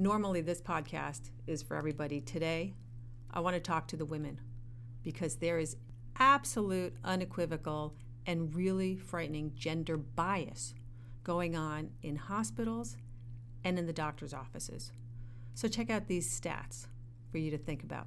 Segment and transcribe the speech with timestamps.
[0.00, 2.22] Normally, this podcast is for everybody.
[2.22, 2.72] Today,
[3.30, 4.40] I want to talk to the women
[5.02, 5.76] because there is
[6.18, 10.72] absolute, unequivocal, and really frightening gender bias
[11.22, 12.96] going on in hospitals
[13.62, 14.90] and in the doctor's offices.
[15.52, 16.86] So, check out these stats
[17.30, 18.06] for you to think about.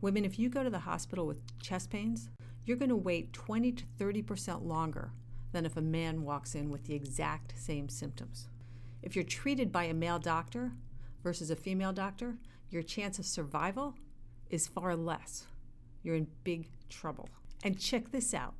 [0.00, 2.30] Women, if you go to the hospital with chest pains,
[2.64, 5.10] you're going to wait 20 to 30% longer
[5.50, 8.46] than if a man walks in with the exact same symptoms.
[9.02, 10.70] If you're treated by a male doctor
[11.22, 12.36] versus a female doctor,
[12.70, 13.94] your chance of survival
[14.50, 15.46] is far less.
[16.02, 17.28] You're in big trouble.
[17.64, 18.54] And check this out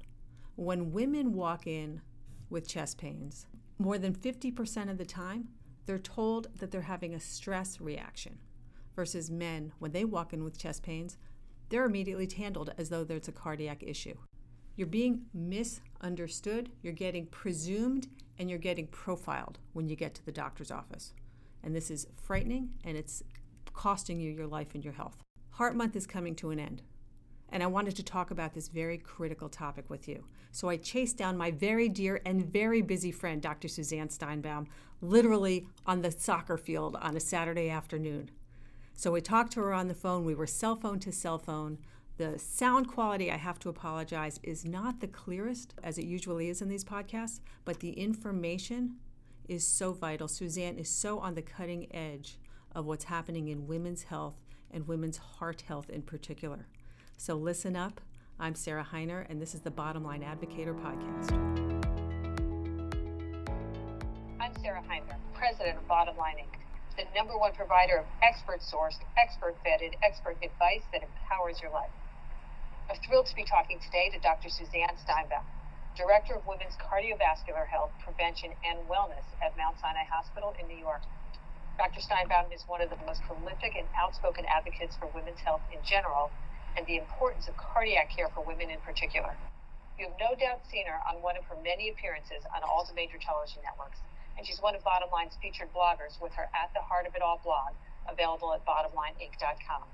[0.57, 2.03] when women walk in
[2.51, 3.47] with chest pains,
[3.79, 5.49] more than 50% of the time,
[5.87, 8.39] they're told that they're having a stress reaction.
[8.95, 11.17] Versus men, when they walk in with chest pains,
[11.71, 14.15] they're immediately handled as though there's a cardiac issue.
[14.77, 18.09] You're being misunderstood, you're getting presumed,
[18.39, 21.15] and you're getting profiled when you get to the doctor's office.
[21.63, 23.23] And this is frightening and it's
[23.73, 25.17] costing you your life and your health.
[25.51, 26.83] Heart Month is coming to an end.
[27.51, 30.25] And I wanted to talk about this very critical topic with you.
[30.53, 33.69] So I chased down my very dear and very busy friend, Dr.
[33.69, 34.67] Suzanne Steinbaum,
[35.03, 38.31] literally on the soccer field on a Saturday afternoon.
[38.95, 40.25] So we talked to her on the phone.
[40.25, 41.79] We were cell phone to cell phone.
[42.17, 46.63] The sound quality, I have to apologize, is not the clearest as it usually is
[46.63, 48.97] in these podcasts, but the information
[49.49, 50.29] is so vital.
[50.29, 52.39] Suzanne is so on the cutting edge
[52.75, 54.41] of what's happening in women's health
[54.71, 56.67] and women's heart health in particular.
[57.17, 58.01] So listen up.
[58.41, 61.33] I'm Sarah Hiner, and this is the Bottom Line Advocator podcast.
[64.41, 66.63] I'm Sarah Hiner, president of Bottom Line Inc
[66.97, 71.91] the number one provider of expert sourced, expert vetted, expert advice that empowers your life.
[72.91, 74.51] I'm thrilled to be talking today to Dr.
[74.51, 75.45] Suzanne Steinbaum,
[75.97, 81.03] Director of Women's Cardiovascular Health, Prevention, and Wellness at Mount Sinai Hospital in New York.
[81.77, 82.01] Dr.
[82.01, 86.31] Steinbaum is one of the most prolific and outspoken advocates for women's health in general
[86.77, 89.37] and the importance of cardiac care for women in particular.
[89.99, 92.97] You have no doubt seen her on one of her many appearances on all the
[92.97, 94.01] major television networks
[94.37, 97.23] and she's one of Bottom Line's featured bloggers with her At the Heart of It
[97.23, 97.77] All blog,
[98.09, 99.85] available at bottomlineinc.com.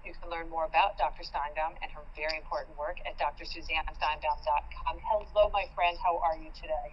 [0.00, 1.20] You can learn more about Dr.
[1.20, 4.94] Steinbaum and her very important work at drsuzannesteinbaum.com.
[5.04, 5.92] Hello, my friend.
[6.00, 6.88] How are you today?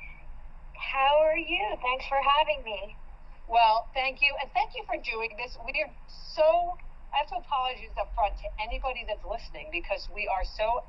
[0.75, 1.79] How are you?
[1.79, 2.99] Thanks for having me.
[3.47, 4.35] Well, thank you.
[4.43, 5.55] And thank you for doing this.
[5.63, 5.91] We are
[6.35, 6.75] so,
[7.15, 10.83] I have to apologize up front to anybody that's listening because we are so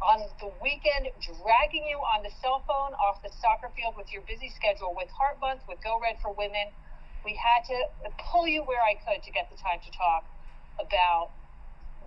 [0.00, 4.24] on the weekend dragging you on the cell phone off the soccer field with your
[4.24, 6.72] busy schedule with Heart Month, with Go Red for Women.
[7.20, 7.76] We had to
[8.32, 10.24] pull you where I could to get the time to talk
[10.80, 11.30] about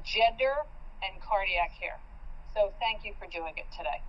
[0.04, 0.56] gender
[1.04, 2.00] and cardiac care.
[2.56, 4.02] So thank you for doing it today.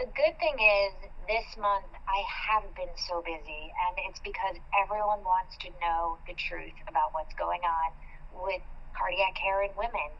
[0.00, 0.92] The good thing is,
[1.30, 6.34] this month I haven't been so busy, and it's because everyone wants to know the
[6.34, 7.88] truth about what's going on
[8.34, 8.62] with
[8.98, 10.10] cardiac care in women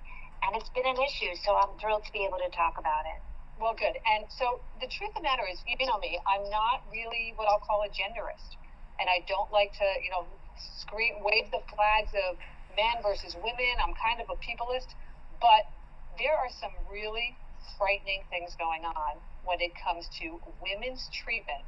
[0.44, 1.32] and it's been an issue.
[1.40, 3.20] So I'm thrilled to be able to talk about it.
[3.56, 3.96] Well, good.
[4.04, 7.48] And so the truth of the matter is, you know me, I'm not really what
[7.48, 8.58] I'll call a genderist,
[9.00, 10.26] and I don't like to, you know,
[10.84, 12.36] scream, wave the flags of
[12.76, 13.74] men versus women.
[13.82, 14.94] I'm kind of a peopleist,
[15.40, 15.66] but
[16.18, 17.36] there are some really
[17.78, 21.64] frightening things going on when it comes to women's treatment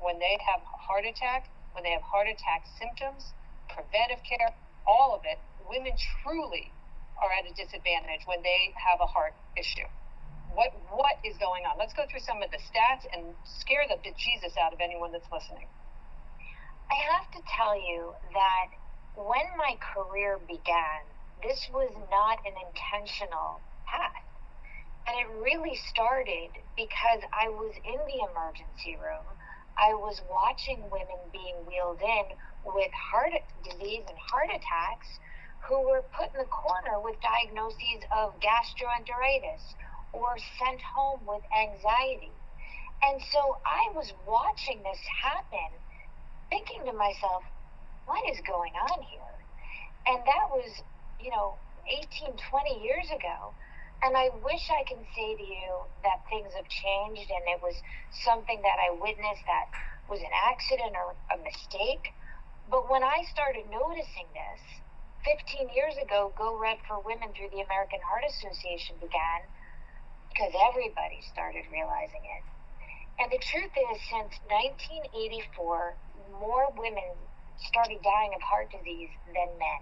[0.00, 3.34] when they have heart attack, when they have heart attack symptoms,
[3.70, 4.54] preventive care,
[4.86, 5.38] all of it.
[5.68, 5.92] Women
[6.22, 6.72] truly
[7.20, 9.86] are at a disadvantage when they have a heart issue.
[10.54, 11.76] What what is going on?
[11.76, 15.28] Let's go through some of the stats and scare the Jesus out of anyone that's
[15.30, 15.68] listening.
[16.88, 18.66] I have to tell you that
[19.18, 21.02] when my career began,
[21.42, 23.58] this was not an intentional
[23.90, 24.22] path.
[25.10, 29.26] And it really started because I was in the emergency room.
[29.74, 32.26] I was watching women being wheeled in
[32.62, 33.34] with heart
[33.66, 35.10] disease and heart attacks
[35.66, 39.64] who were put in the corner with diagnoses of gastroenteritis
[40.14, 42.34] or sent home with anxiety.
[43.02, 45.70] And so I was watching this happen,
[46.50, 47.42] thinking to myself,
[48.08, 49.34] what is going on here?
[50.08, 50.80] And that was,
[51.20, 53.52] you know, 18, 20 years ago.
[54.00, 55.70] And I wish I can say to you
[56.08, 57.76] that things have changed and it was
[58.24, 59.68] something that I witnessed that
[60.08, 62.16] was an accident or a mistake.
[62.72, 64.80] But when I started noticing this,
[65.28, 69.44] 15 years ago, Go Red for Women through the American Heart Association began
[70.32, 72.44] because everybody started realizing it.
[73.18, 77.18] And the truth is, since 1984, more women
[77.66, 79.80] started dying of heart disease than men.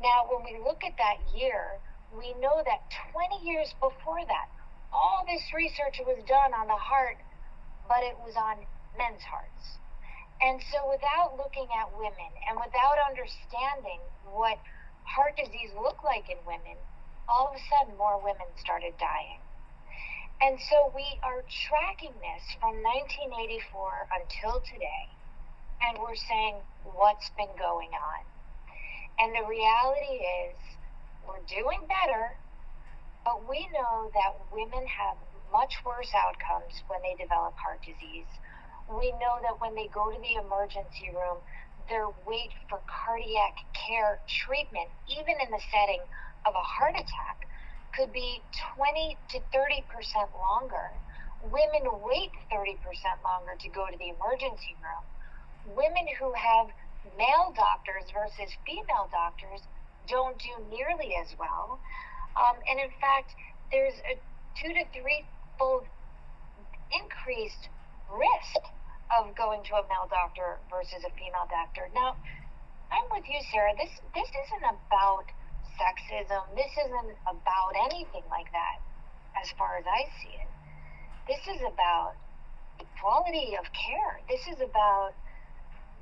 [0.00, 1.80] Now, when we look at that year,
[2.12, 4.48] we know that 20 years before that,
[4.92, 7.16] all this research was done on the heart,
[7.88, 8.60] but it was on
[8.96, 9.80] men's hearts.
[10.40, 14.60] And so, without looking at women and without understanding what
[15.04, 16.76] heart disease looked like in women,
[17.28, 19.40] all of a sudden more women started dying.
[20.40, 25.08] And so we are tracking this from 1984 until today,
[25.82, 28.22] and we're saying what's been going on.
[29.20, 30.56] And the reality is,
[31.24, 32.36] we're doing better,
[33.24, 35.16] but we know that women have
[35.52, 38.28] much worse outcomes when they develop heart disease.
[38.88, 41.42] We know that when they go to the emergency room,
[41.88, 46.02] their wait for cardiac care treatment, even in the setting
[46.46, 47.38] of a heart attack,
[47.96, 48.42] could be
[48.76, 50.92] 20 to 30 percent longer.
[51.42, 55.04] Women wait 30 percent longer to go to the emergency room.
[55.74, 56.70] Women who have
[57.18, 59.62] male doctors versus female doctors
[60.08, 61.80] don't do nearly as well.
[62.36, 63.34] Um, and in fact,
[63.72, 64.14] there's a
[64.60, 65.26] two to three
[65.58, 65.84] fold
[66.92, 67.68] increased
[68.12, 68.62] risk
[69.10, 71.90] of going to a male doctor versus a female doctor.
[71.94, 72.14] Now,
[72.90, 73.74] I'm with you, Sarah.
[73.74, 75.26] This this isn't about
[75.74, 76.42] sexism.
[76.54, 78.78] This isn't about anything like that,
[79.34, 80.50] as far as I see it.
[81.26, 82.14] This is about
[83.00, 84.22] quality of care.
[84.30, 85.12] This is about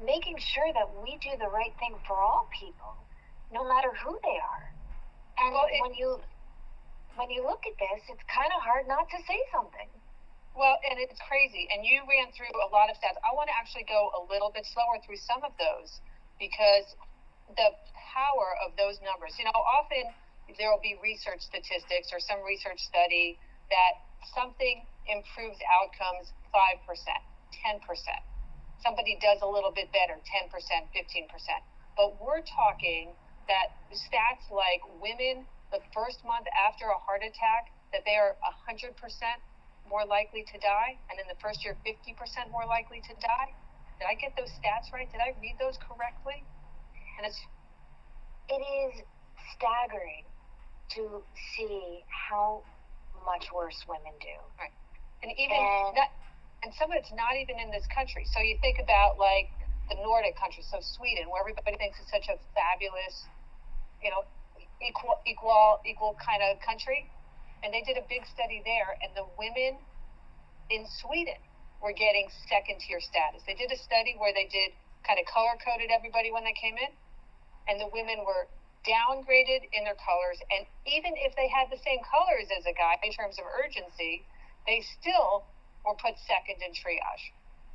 [0.03, 2.97] making sure that we do the right thing for all people,
[3.53, 4.67] no matter who they are.
[5.39, 6.19] And well, it, when you
[7.15, 9.87] when you look at this, it's kind of hard not to say something.
[10.55, 11.67] Well, and it's crazy.
[11.71, 13.19] And you ran through a lot of stats.
[13.23, 15.99] I want to actually go a little bit slower through some of those
[16.39, 16.95] because
[17.55, 17.75] the
[18.15, 19.35] power of those numbers.
[19.39, 20.11] You know, often
[20.59, 23.39] there will be research statistics or some research study
[23.71, 23.99] that
[24.33, 27.83] something improves outcomes 5%, 10%.
[28.85, 30.93] Somebody does a little bit better, 10%, 15%.
[31.97, 33.17] But we're talking
[33.49, 38.37] that stats like women the first month after a heart attack, that they are
[38.69, 38.93] 100%
[39.89, 42.15] more likely to die, and in the first year, 50%
[42.53, 43.51] more likely to die.
[43.99, 45.11] Did I get those stats right?
[45.11, 46.43] Did I read those correctly?
[47.19, 47.39] And it's
[48.49, 49.03] it is
[49.57, 50.25] staggering
[50.99, 51.23] to
[51.57, 52.63] see how
[53.25, 54.37] much worse women do.
[54.59, 54.75] Right.
[55.23, 56.11] And even and, not,
[56.65, 58.25] and some of it's not even in this country.
[58.33, 59.53] So you think about like
[59.93, 63.29] the Nordic countries, so Sweden, where everybody thinks it's such a fabulous,
[64.01, 64.25] you know,
[64.81, 67.05] equal equal equal kind of country
[67.65, 69.81] and they did a big study there, and the women
[70.69, 71.41] in Sweden
[71.81, 73.41] were getting second tier status.
[73.49, 76.77] They did a study where they did kind of color coded everybody when they came
[76.77, 76.93] in,
[77.65, 78.53] and the women were
[78.85, 80.37] downgraded in their colors.
[80.53, 84.29] And even if they had the same colors as a guy in terms of urgency,
[84.69, 85.49] they still
[85.85, 87.25] were put second in triage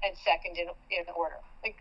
[0.03, 1.39] and second in, in order.
[1.63, 1.77] Like,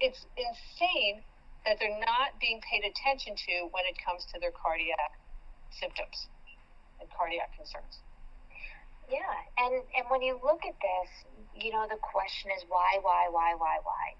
[0.00, 1.22] it's insane
[1.64, 5.16] that they're not being paid attention to when it comes to their cardiac
[5.72, 6.28] symptoms
[7.00, 8.00] and cardiac concerns.
[9.08, 11.10] Yeah, and and when you look at this,
[11.52, 14.16] you know the question is why, why, why, why, why,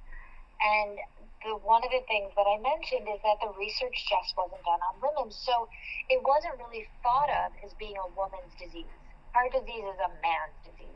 [0.60, 1.00] and
[1.40, 4.80] the one of the things that I mentioned is that the research just wasn't done
[4.84, 5.68] on women, so
[6.12, 8.92] it wasn't really thought of as being a woman's disease.
[9.32, 10.93] Heart disease is a man's disease.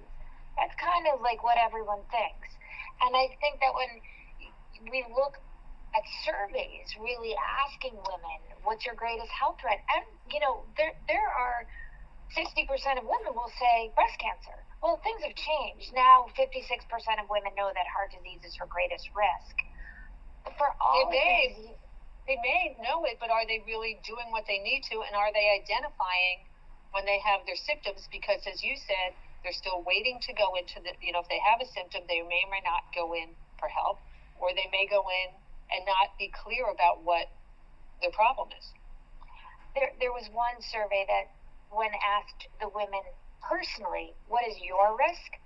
[0.58, 2.50] That's kind of like what everyone thinks,
[3.06, 4.02] and I think that when
[4.90, 5.38] we look
[5.94, 7.32] at surveys really
[7.64, 9.80] asking women, what's your greatest health threat?
[9.88, 11.64] And, you know, there, there are
[12.36, 12.68] 60%
[13.00, 14.54] of women will say breast cancer.
[14.84, 15.90] Well, things have changed.
[15.96, 16.62] Now, 56%
[17.18, 19.56] of women know that heart disease is her greatest risk.
[20.60, 21.74] For all they may,
[22.28, 25.02] they may know it, but are they really doing what they need to?
[25.02, 26.46] And are they identifying
[26.92, 28.06] when they have their symptoms?
[28.12, 31.40] Because, as you said, they're still waiting to go into the, you know, if they
[31.40, 33.98] have a symptom, they may or may not go in for help,
[34.40, 35.28] or they may go in
[35.70, 37.30] and not be clear about what
[38.02, 38.66] the problem is.
[39.74, 41.30] There, there was one survey that,
[41.70, 43.04] when asked the women
[43.44, 45.36] personally, what is your risk?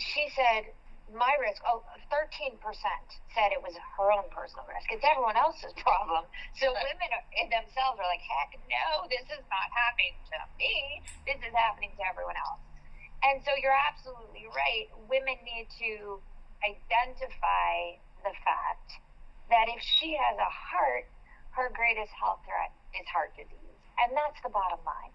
[0.00, 0.72] She said,
[1.12, 2.56] my risk, oh, 13%
[3.36, 4.88] said it was her own personal risk.
[4.88, 6.24] It's everyone else's problem.
[6.56, 11.04] So women are, in themselves are like, heck no, this is not happening to me.
[11.28, 12.64] This is happening to everyone else.
[13.22, 14.90] And so you're absolutely right.
[15.06, 16.18] Women need to
[16.62, 18.98] identify the fact
[19.50, 21.06] that if she has a heart,
[21.54, 23.78] her greatest health threat is heart disease.
[24.00, 25.14] And that's the bottom line.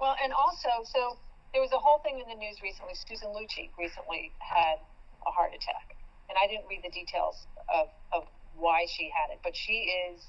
[0.00, 1.18] Well, and also, so
[1.52, 2.96] there was a whole thing in the news recently.
[2.96, 4.82] Susan Lucci recently had
[5.26, 5.94] a heart attack.
[6.28, 8.26] And I didn't read the details of, of
[8.58, 10.26] why she had it, but she is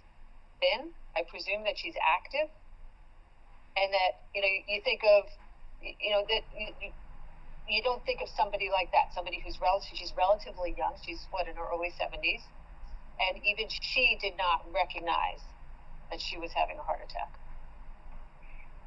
[0.61, 0.93] thin.
[1.17, 2.51] I presume that she's active.
[3.77, 5.25] And that, you know, you think of,
[5.81, 6.89] you know, that you, you
[7.83, 10.95] don't think of somebody like that, somebody who's relative, she's relatively young.
[11.03, 12.43] She's, what, in her early 70s
[13.19, 15.41] and even she did not recognize
[16.09, 17.33] that she was having a heart attack.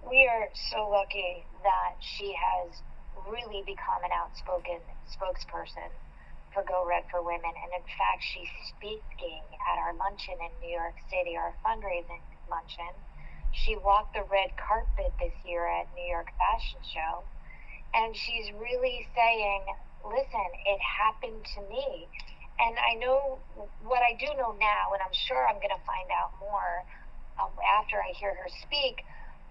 [0.07, 2.81] We are so lucky that she has
[3.29, 4.81] really become an outspoken
[5.13, 5.91] spokesperson
[6.55, 7.53] for Go Red for Women.
[7.53, 12.95] And in fact, she's speaking at our luncheon in New York City, our fundraising luncheon.
[13.53, 17.27] She walked the red carpet this year at New York Fashion Show.
[17.95, 19.63] And she's really saying,
[20.05, 22.09] listen, it happened to me.
[22.61, 23.41] And I know
[23.83, 26.85] what I do know now, and I'm sure I'm going to find out more
[27.41, 29.03] um, after I hear her speak.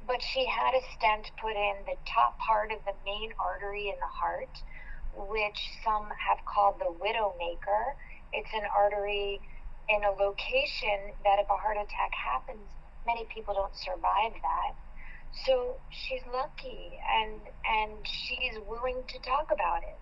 [0.08, 3.98] But she had a stent put in the top part of the main artery in
[4.00, 4.53] the heart
[5.15, 7.98] which some have called the widowmaker.
[8.34, 9.41] It's an artery
[9.89, 12.69] in a location that if a heart attack happens,
[13.05, 14.72] many people don't survive that.
[15.32, 19.98] So she's lucky and and she's willing to talk about it.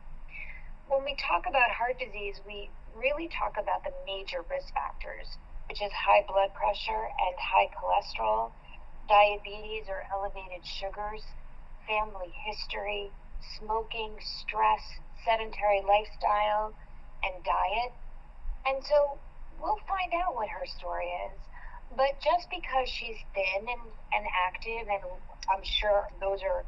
[0.87, 5.27] When we talk about heart disease, we really talk about the major risk factors,
[5.69, 8.51] which is high blood pressure and high cholesterol,
[9.07, 11.23] diabetes or elevated sugars,
[11.87, 13.11] family history,
[13.59, 14.81] smoking, stress,
[15.25, 16.73] sedentary lifestyle,
[17.23, 17.91] and diet.
[18.65, 19.19] And so
[19.59, 21.39] we'll find out what her story is.
[21.95, 25.03] But just because she's thin and, and active, and
[25.51, 26.65] I'm sure those are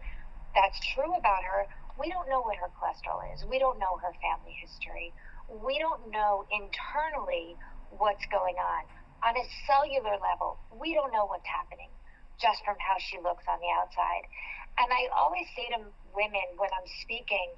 [0.55, 1.67] that's true about her,
[1.99, 3.43] we don't know what her cholesterol is.
[3.45, 5.13] We don't know her family history.
[5.49, 7.59] We don't know internally
[7.91, 8.81] what's going on.
[9.27, 11.91] On a cellular level, we don't know what's happening
[12.39, 14.23] just from how she looks on the outside.
[14.79, 17.51] And I always say to women when I'm speaking,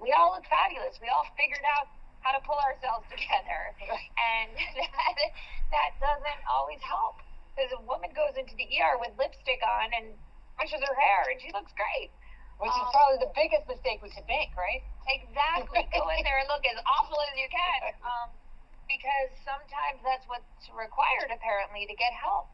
[0.00, 0.96] we all look fabulous.
[1.04, 1.88] We all figured out
[2.26, 3.70] how to pull ourselves together.
[4.18, 4.50] And
[4.82, 5.14] that,
[5.70, 7.22] that doesn't always help.
[7.54, 10.10] Because a woman goes into the ER with lipstick on and
[10.58, 12.10] brushes her hair and she looks great.
[12.58, 14.82] Which um, is probably the biggest mistake we could make, right?
[15.06, 15.86] Exactly.
[15.94, 17.94] Go in there and look as awful as you can.
[18.02, 18.28] Um,
[18.90, 22.50] because sometimes that's what's required, apparently, to get help.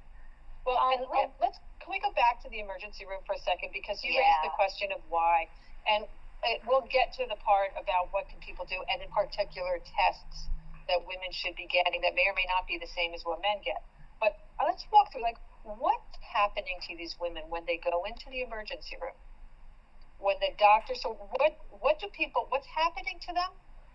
[0.65, 3.43] Well, um, and, and let's can we go back to the emergency room for a
[3.43, 4.23] second because you yeah.
[4.23, 5.51] raised the question of why,
[5.91, 6.07] and
[6.43, 10.51] it, we'll get to the part about what can people do, and in particular tests
[10.91, 13.39] that women should be getting that may or may not be the same as what
[13.39, 13.79] men get.
[14.19, 18.27] But uh, let's walk through like what's happening to these women when they go into
[18.31, 19.15] the emergency room,
[20.19, 20.99] when the doctor.
[20.99, 22.51] So what what do people?
[22.51, 23.51] What's happening to them?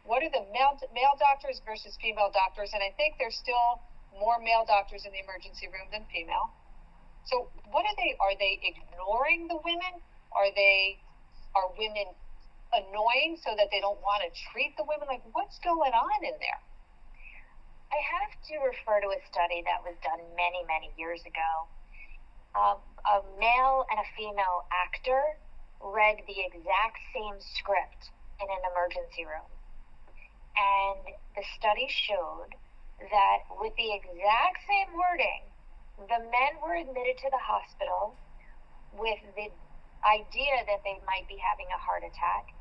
[0.08, 2.72] What are the male male doctors versus female doctors?
[2.72, 3.84] And I think there's still
[4.16, 6.56] more male doctors in the emergency room than female.
[7.28, 8.16] So what are they?
[8.24, 10.00] Are they ignoring the women?
[10.32, 11.04] Are they?
[11.56, 12.16] Are women
[12.74, 15.08] annoying so that they don't want to treat the women?
[15.08, 16.62] Like what's going on in there?
[17.92, 21.52] I have to refer to a study that was done many, many years ago.
[22.52, 25.40] Um, a male and a female actor
[25.80, 29.48] read the exact same script in an emergency room.
[30.58, 32.58] And the study showed
[33.00, 35.46] that with the exact same wording,
[36.10, 38.18] the men were admitted to the hospital
[38.98, 39.54] with the
[40.06, 42.57] idea that they might be having a heart attack,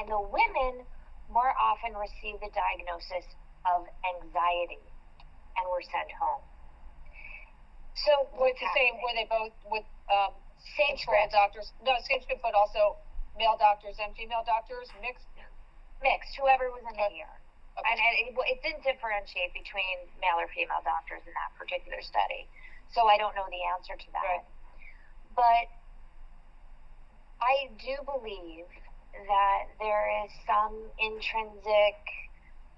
[0.00, 0.88] and the women
[1.28, 3.28] more often received the diagnosis
[3.68, 3.84] of
[4.16, 4.80] anxiety
[5.60, 6.40] and were sent home.
[8.08, 8.96] So what's the same?
[9.04, 10.32] Were they both with um,
[10.80, 11.68] same script doctors?
[11.84, 12.96] No, same script, but also
[13.36, 15.28] male doctors and female doctors mixed.
[16.00, 17.36] Mixed, whoever was in the ER.
[17.76, 17.84] Okay.
[17.84, 22.48] And it, it didn't differentiate between male or female doctors in that particular study.
[22.96, 24.24] So I don't know the answer to that.
[24.24, 24.48] Right.
[25.36, 25.68] But
[27.44, 28.64] I do believe
[29.12, 31.98] that there is some intrinsic,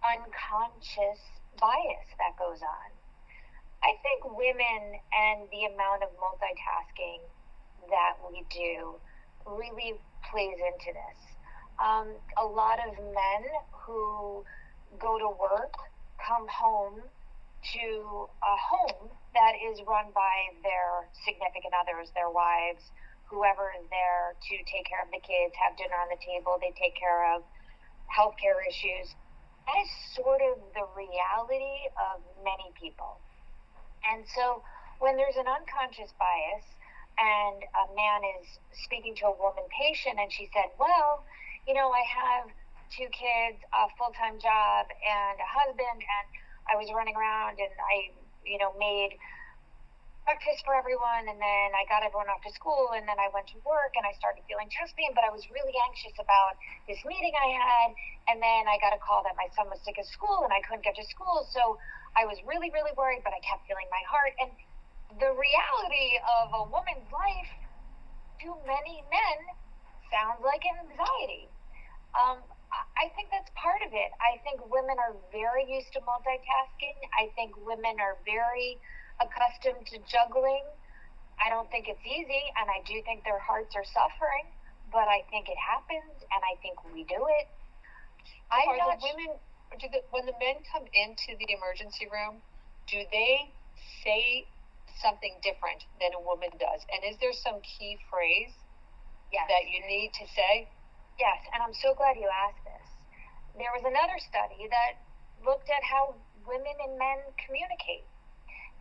[0.02, 1.20] unconscious
[1.60, 2.88] bias that goes on.
[3.82, 7.20] I think women and the amount of multitasking
[7.90, 8.94] that we do
[9.46, 9.94] really
[10.30, 11.20] plays into this.
[11.82, 14.44] Um, a lot of men who
[14.98, 15.74] go to work,
[16.22, 17.02] come home
[17.74, 22.90] to a home that is run by their significant others, their wives,
[23.32, 26.76] whoever is there to take care of the kids, have dinner on the table, they
[26.76, 27.40] take care of
[28.12, 29.16] healthcare issues.
[29.64, 33.16] That is sort of the reality of many people.
[34.04, 34.60] And so
[35.00, 36.66] when there's an unconscious bias
[37.16, 41.24] and a man is speaking to a woman patient and she said, Well,
[41.64, 42.52] you know, I have
[42.92, 46.26] two kids, a full time job, and a husband, and
[46.68, 48.12] I was running around and I,
[48.44, 49.16] you know, made
[50.22, 53.50] breakfast for everyone and then I got everyone off to school and then I went
[53.50, 56.54] to work and I started feeling chest pain but I was really anxious about
[56.86, 57.88] this meeting I had
[58.30, 60.62] and then I got a call that my son was sick at school and I
[60.62, 61.74] couldn't get to school so
[62.14, 64.50] I was really really worried but I kept feeling my heart and
[65.18, 67.52] the reality of a woman's life
[68.46, 69.38] to many men
[70.14, 71.50] sounds like anxiety
[72.14, 74.10] um, I think that's part of it.
[74.20, 76.96] I think women are very used to multitasking.
[77.16, 78.80] I think women are very
[79.22, 80.66] accustomed to juggling.
[81.38, 84.46] I don't think it's easy, and I do think their hearts are suffering,
[84.90, 87.46] but I think it happens, and I think we do it.
[88.52, 89.30] I'm are not, the women
[89.80, 92.44] do the, when the men come into the emergency room,
[92.90, 93.54] do they
[94.04, 94.46] say
[95.00, 96.82] something different than a woman does?
[96.92, 98.52] And is there some key phrase
[99.32, 99.48] Yes.
[99.48, 100.68] that you need to say?
[101.16, 102.88] Yes, and I'm so glad you asked this.
[103.56, 105.00] There was another study that
[105.40, 108.11] looked at how women and men communicate.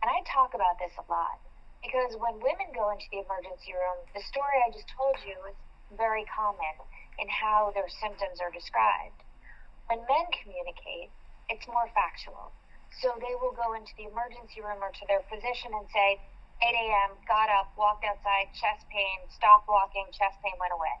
[0.02, 1.38] And I talk about this a lot
[1.78, 5.58] because when women go into the emergency room, the story I just told you is
[5.94, 6.74] very common
[7.22, 9.22] in how their symptoms are described.
[9.86, 11.14] When men communicate,
[11.50, 12.50] it's more factual.
[12.98, 16.18] So they will go into the emergency room or to their physician and say,
[16.62, 20.96] 8 a.m., got up, walked outside, chest pain, stopped walking, chest pain went away.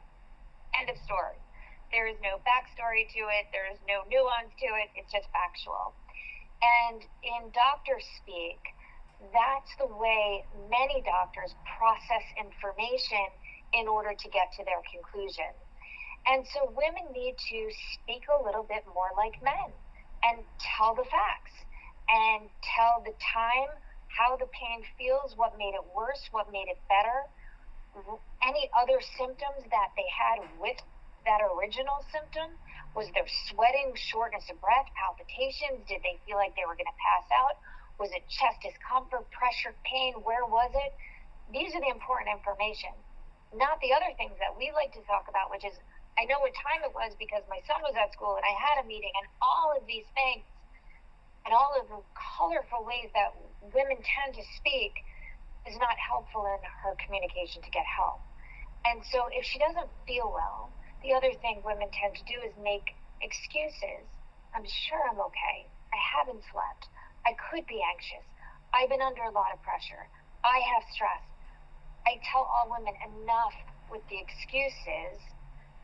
[0.78, 1.38] End of story.
[1.90, 5.94] There is no backstory to it, there is no nuance to it, it's just factual.
[6.62, 8.62] And in doctor speak,
[9.30, 13.22] that's the way many doctors process information
[13.72, 15.48] in order to get to their conclusion.
[16.26, 17.60] And so women need to
[17.94, 19.70] speak a little bit more like men
[20.22, 21.54] and tell the facts
[22.06, 23.70] and tell the time
[24.10, 27.26] how the pain feels, what made it worse, what made it better,
[28.42, 30.78] any other symptoms that they had with
[31.24, 32.54] that original symptom.
[32.94, 35.88] Was there sweating, shortness of breath, palpitations?
[35.88, 37.56] Did they feel like they were going to pass out?
[38.02, 40.18] Was it chest discomfort, pressure, pain?
[40.26, 40.90] Where was it?
[41.54, 42.90] These are the important information,
[43.54, 45.78] not the other things that we like to talk about, which is
[46.18, 48.82] I know what time it was because my son was at school and I had
[48.82, 50.42] a meeting and all of these things
[51.46, 53.38] and all of the colorful ways that
[53.70, 54.98] women tend to speak
[55.70, 58.18] is not helpful in her communication to get help.
[58.82, 60.74] And so if she doesn't feel well,
[61.06, 64.04] the other thing women tend to do is make excuses.
[64.58, 65.70] I'm sure I'm okay.
[65.94, 66.90] I haven't slept.
[67.26, 68.26] I could be anxious.
[68.74, 70.08] I've been under a lot of pressure.
[70.42, 71.22] I have stress.
[72.06, 73.54] I tell all women enough
[73.90, 75.20] with the excuses.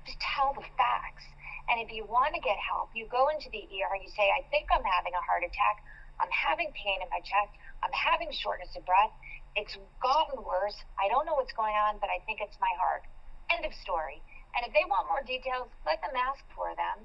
[0.03, 1.27] Just tell the facts.
[1.69, 4.27] And if you want to get help, you go into the ER and you say,
[4.33, 5.85] I think I'm having a heart attack.
[6.19, 7.55] I'm having pain in my chest.
[7.85, 9.13] I'm having shortness of breath.
[9.55, 10.75] It's gotten worse.
[10.99, 13.07] I don't know what's going on, but I think it's my heart.
[13.53, 14.19] End of story.
[14.57, 17.05] And if they want more details, let them ask for them.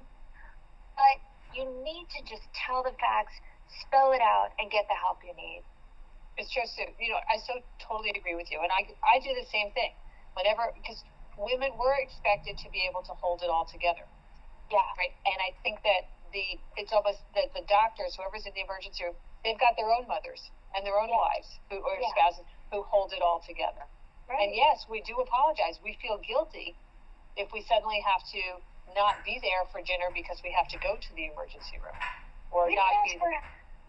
[0.98, 1.22] But
[1.54, 3.36] you need to just tell the facts,
[3.68, 5.64] spell it out, and get the help you need.
[6.36, 8.58] It's just, you know, I so totally agree with you.
[8.58, 9.94] And I, I do the same thing.
[10.34, 10.98] Whenever, because
[11.38, 14.02] women were expected to be able to hold it all together.
[14.70, 14.82] Yeah.
[14.98, 15.14] Right.
[15.30, 19.14] And I think that the it's almost that the doctors, whoever's in the emergency room,
[19.46, 20.42] they've got their own mothers
[20.74, 21.22] and their own Yeah.
[21.22, 22.10] wives who or Yeah.
[22.10, 23.86] spouses who hold it all together.
[24.26, 24.42] Right.
[24.42, 25.78] And yes, we do apologize.
[25.82, 26.74] We feel guilty
[27.36, 28.42] if we suddenly have to
[28.94, 31.94] not be there for dinner because we have to go to the emergency room
[32.54, 33.30] or we don't, ask for,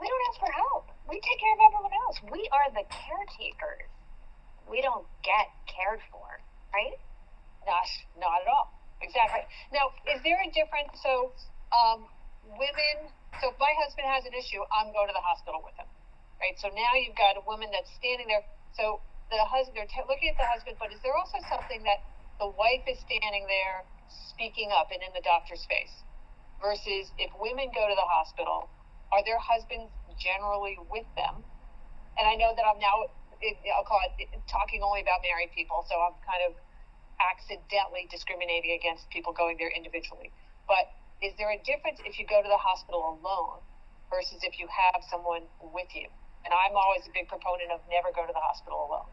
[0.02, 0.90] we don't ask for help.
[1.06, 2.18] We take care of everyone else.
[2.34, 3.88] We are the caretakers.
[4.66, 6.26] We don't get cared for,
[6.74, 6.98] right?
[7.70, 7.86] Not,
[8.18, 8.74] not at all.
[9.06, 9.46] Exactly.
[9.70, 10.98] Now, is there a difference?
[11.06, 11.38] So,
[11.70, 12.10] um,
[12.58, 13.14] women.
[13.38, 15.86] So, if my husband has an issue, I'm going to the hospital with him,
[16.42, 16.58] right?
[16.58, 18.42] So now you've got a woman that's standing there.
[18.74, 22.02] So the husband, they're t- looking at the husband, but is there also something that
[22.42, 23.86] the wife is standing there
[24.32, 25.92] speaking up and in the doctor's face?
[26.62, 28.70] Versus if women go to the hospital,
[29.12, 31.44] are their husbands generally with them?
[32.18, 33.06] And I know that I'm now,
[33.76, 36.56] I'll call it talking only about married people, so I'm kind of
[37.20, 40.32] accidentally discriminating against people going there individually.
[40.68, 40.90] But
[41.22, 43.64] is there a difference if you go to the hospital alone
[44.12, 46.08] versus if you have someone with you?
[46.44, 49.10] And I'm always a big proponent of never go to the hospital alone.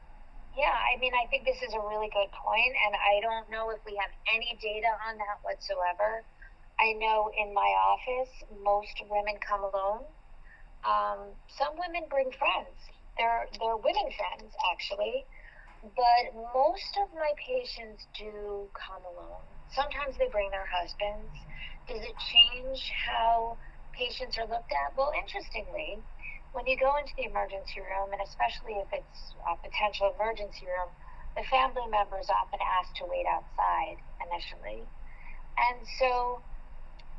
[0.52, 3.72] Yeah, I mean, I think this is a really good point, and I don't know
[3.72, 6.20] if we have any data on that whatsoever.
[6.83, 10.03] I know in my office, most women come alone.
[10.83, 12.75] Um, some women bring friends.
[13.14, 15.23] They're they're women friends actually,
[15.83, 19.47] but most of my patients do come alone.
[19.71, 21.31] Sometimes they bring their husbands.
[21.87, 23.59] Does it change how
[23.95, 24.99] patients are looked at?
[24.99, 26.03] Well, interestingly,
[26.51, 30.90] when you go into the emergency room, and especially if it's a potential emergency room,
[31.38, 34.90] the family members often ask to wait outside initially.
[35.59, 36.42] And so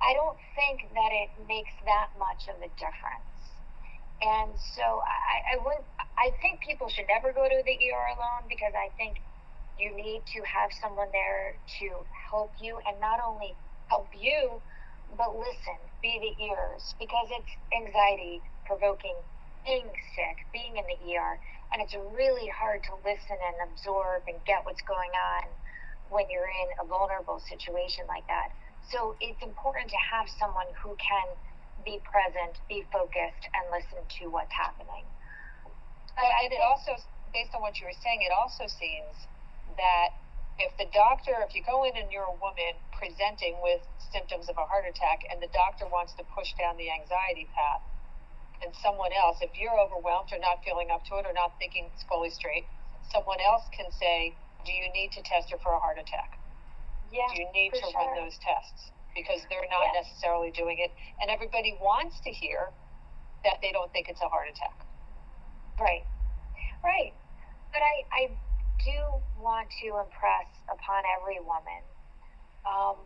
[0.03, 3.31] I don't think that it makes that much of a difference.
[4.21, 5.87] And so I, I wouldn't,
[6.19, 9.23] I think people should never go to the ER alone because I think
[9.79, 11.87] you need to have someone there to
[12.31, 13.55] help you and not only
[13.89, 14.61] help you,
[15.17, 19.15] but listen, be the ears because it's anxiety provoking
[19.65, 21.39] being sick, being in the ER,
[21.73, 25.47] and it's really hard to listen and absorb and get what's going on
[26.11, 28.51] when you're in a vulnerable situation like that.
[28.91, 31.27] So it's important to have someone who can
[31.85, 35.03] be present, be focused, and listen to what's happening.
[36.15, 36.95] But and it also,
[37.33, 39.15] based on what you were saying, it also seems
[39.77, 40.13] that
[40.61, 43.81] if the doctor, if you go in and you're a woman presenting with
[44.13, 47.81] symptoms of a heart attack and the doctor wants to push down the anxiety path,
[48.61, 51.89] and someone else, if you're overwhelmed or not feeling up to it or not thinking
[52.07, 52.63] fully straight,
[53.11, 56.39] someone else can say, Do you need to test her for a heart attack?
[57.13, 58.89] Yeah, Do you need to for run those tests?
[59.13, 60.89] Because they're not necessarily doing it.
[61.21, 62.73] And everybody wants to hear
[63.45, 64.73] that they don't think it's a heart attack.
[65.77, 66.01] Right,
[66.81, 67.13] right.
[67.69, 68.23] But I, I
[68.81, 68.97] do
[69.37, 71.85] want to impress upon every woman.
[72.65, 72.97] Um,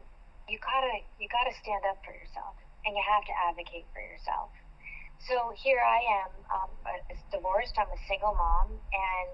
[0.47, 2.55] you gotta, you gotta stand up for yourself,
[2.87, 4.55] and you have to advocate for yourself.
[5.27, 6.71] So here I am, um,
[7.35, 7.75] divorced.
[7.75, 9.31] I'm a single mom, and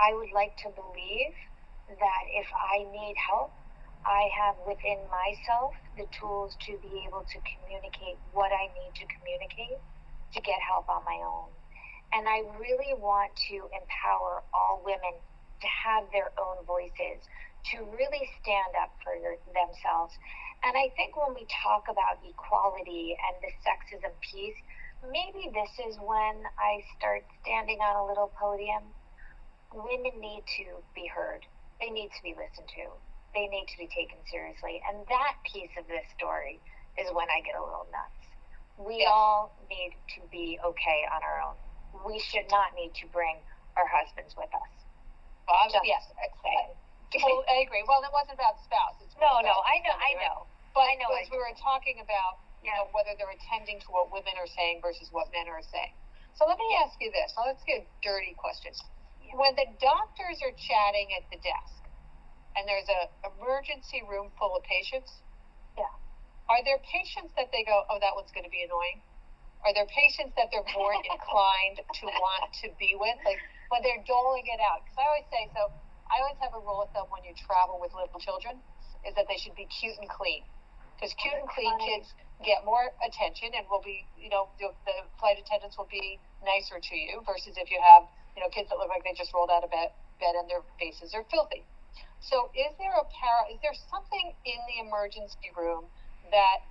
[0.00, 1.36] I would like to believe
[1.92, 3.52] that if I need help,
[4.04, 9.06] I have within myself the tools to be able to communicate what I need to
[9.08, 9.80] communicate
[10.34, 11.50] to get help on my own.
[12.12, 15.18] And I really want to empower all women
[15.60, 17.24] to have their own voices,
[17.72, 20.14] to really stand up for their, themselves.
[20.62, 24.56] And I think when we talk about equality and the sexism piece,
[25.02, 28.84] maybe this is when I start standing on a little podium.
[29.74, 31.44] Women need to be heard,
[31.80, 32.86] they need to be listened to,
[33.36, 34.80] they need to be taken seriously.
[34.88, 36.64] And that piece of this story
[36.96, 38.16] is when I get a little nuts.
[38.80, 39.12] We Yes.
[39.12, 41.56] all need to be okay on our own.
[42.08, 43.44] We should not need to bring
[43.76, 44.72] our husbands with us.
[45.48, 46.74] Well, Just yes, I, saying.
[47.22, 47.84] well, I agree.
[47.86, 48.96] Well, it wasn't about spouse.
[49.00, 50.36] It's No, about no, I know, I know.
[50.74, 54.10] But I know as we were talking about, you know, whether they're attending to what
[54.12, 55.94] women are saying versus what men are saying.
[56.34, 57.32] So let me ask you this.
[57.38, 58.72] Now let's get a dirty question.
[59.32, 61.85] When the doctors are chatting at the desk,
[62.56, 63.00] and there's a
[63.36, 65.20] emergency room full of patients,
[65.76, 65.92] Yeah.
[66.48, 69.04] are there patients that they go, oh, that one's going to be annoying?
[69.64, 73.16] Are there patients that they're more inclined to want to be with?
[73.24, 73.38] Like
[73.68, 74.84] when they're doling it out?
[74.84, 75.68] Because I always say so.
[76.08, 78.62] I always have a rule of thumb when you travel with little children
[79.04, 80.46] is that they should be cute and clean.
[80.96, 82.14] Because cute and clean kids
[82.46, 86.80] get more attention and will be, you know, the, the flight attendants will be nicer
[86.80, 89.50] to you versus if you have, you know, kids that look like they just rolled
[89.50, 89.92] out of bed,
[90.22, 91.66] bed and their faces are filthy.
[92.20, 95.86] So is there a para, is there something in the emergency room
[96.30, 96.66] that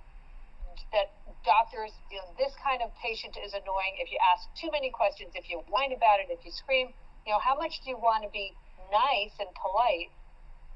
[0.92, 1.08] that
[1.40, 5.32] doctors, you know, this kind of patient is annoying if you ask too many questions,
[5.32, 6.92] if you whine about it, if you scream,
[7.24, 8.52] you know, how much do you want to be
[8.92, 10.12] nice and polite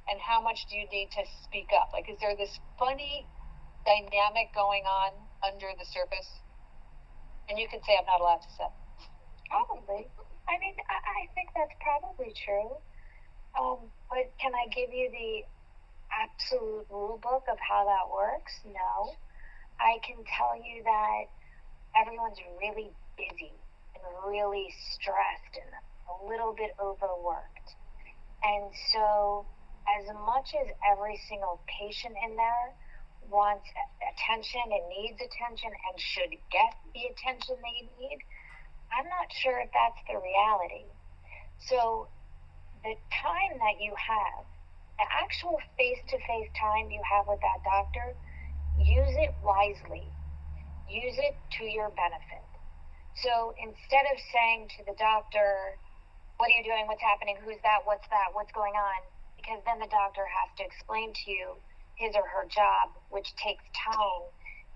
[0.09, 1.93] and how much do you need to speak up?
[1.93, 3.29] Like, is there this funny
[3.85, 5.13] dynamic going on
[5.45, 6.27] under the surface?
[7.49, 8.71] And you can say, I'm not allowed to say.
[9.53, 10.09] Probably.
[10.49, 12.79] I mean, I, I think that's probably true.
[13.59, 15.43] Um, but can I give you the
[16.11, 18.53] absolute rule book of how that works?
[18.67, 19.15] No.
[19.81, 21.25] I can tell you that
[21.97, 23.53] everyone's really busy
[23.97, 27.77] and really stressed and a little bit overworked.
[28.45, 29.47] And so,
[29.89, 32.67] as much as every single patient in there
[33.31, 33.65] wants
[34.05, 38.21] attention and needs attention and should get the attention they need,
[38.93, 40.89] I'm not sure if that's the reality.
[41.69, 42.09] So,
[42.85, 44.45] the time that you have,
[44.99, 48.17] the actual face to face time you have with that doctor,
[48.77, 50.15] use it wisely.
[50.89, 52.49] Use it to your benefit.
[53.23, 55.73] So, instead of saying to the doctor,
[56.39, 56.91] What are you doing?
[56.91, 57.39] What's happening?
[57.47, 57.87] Who's that?
[57.87, 58.35] What's that?
[58.35, 59.01] What's going on?
[59.39, 61.63] Because then the doctor has to explain to you
[61.95, 64.25] his or her job, which takes time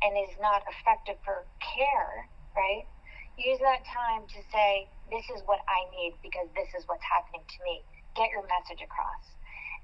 [0.06, 2.86] and is not effective for care, right?
[3.34, 7.42] Use that time to say, this is what I need because this is what's happening
[7.42, 7.82] to me.
[8.14, 9.24] Get your message across.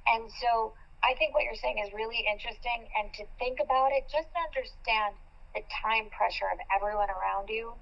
[0.06, 2.88] And so I think what you're saying is really interesting.
[2.96, 5.18] And to think about it, just understand
[5.54, 7.74] the time pressure of everyone around you.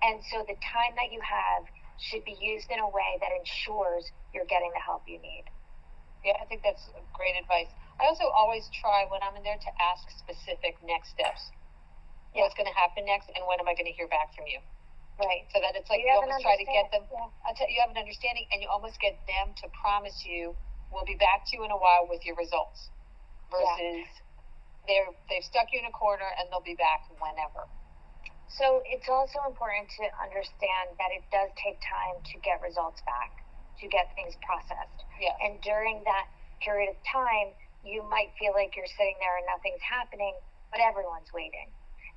[0.00, 1.68] And so the time that you have
[2.00, 5.44] should be used in a way that ensures you're getting the help you need.
[6.24, 7.68] Yeah, I think that's great advice.
[8.00, 11.52] I also always try when I'm in there to ask specific next steps.
[12.32, 12.48] Yeah.
[12.48, 14.60] What's going to happen next, and when am I going to hear back from you?
[15.18, 15.44] Right.
[15.52, 17.04] So that it's like You you, almost try to get them.
[17.04, 20.56] understanding, I'll you, have an understanding, and you almost get them to promise you,
[20.90, 22.90] "We'll be back to you in a while with your results,"
[23.50, 24.08] versus
[24.86, 27.68] they're they've stuck you in a corner and they'll be back whenever.
[28.50, 33.30] So it's also important to understand that it does take time to get results back,
[33.78, 35.06] to get things processed.
[35.20, 35.36] Yes.
[35.38, 36.26] And during that
[36.58, 37.54] period of time,
[37.86, 40.34] you might feel like you're sitting there and nothing's happening,
[40.74, 41.70] but everyone's waiting.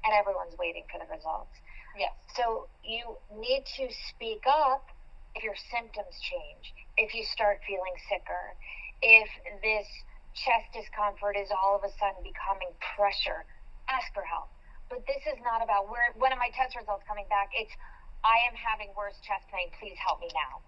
[0.04, 1.54] And everyone's waiting for the results.
[1.98, 2.14] Yes.
[2.36, 4.90] So you need to speak up
[5.36, 8.54] if your symptoms change, if you start feeling sicker,
[9.02, 9.30] if
[9.62, 9.86] this
[10.34, 13.46] chest discomfort is all of a sudden becoming pressure,
[13.90, 14.50] ask for help.
[14.90, 17.50] But this is not about where when are my test results coming back?
[17.54, 17.74] It's
[18.22, 19.70] I am having worse chest pain.
[19.82, 20.62] Please help me now.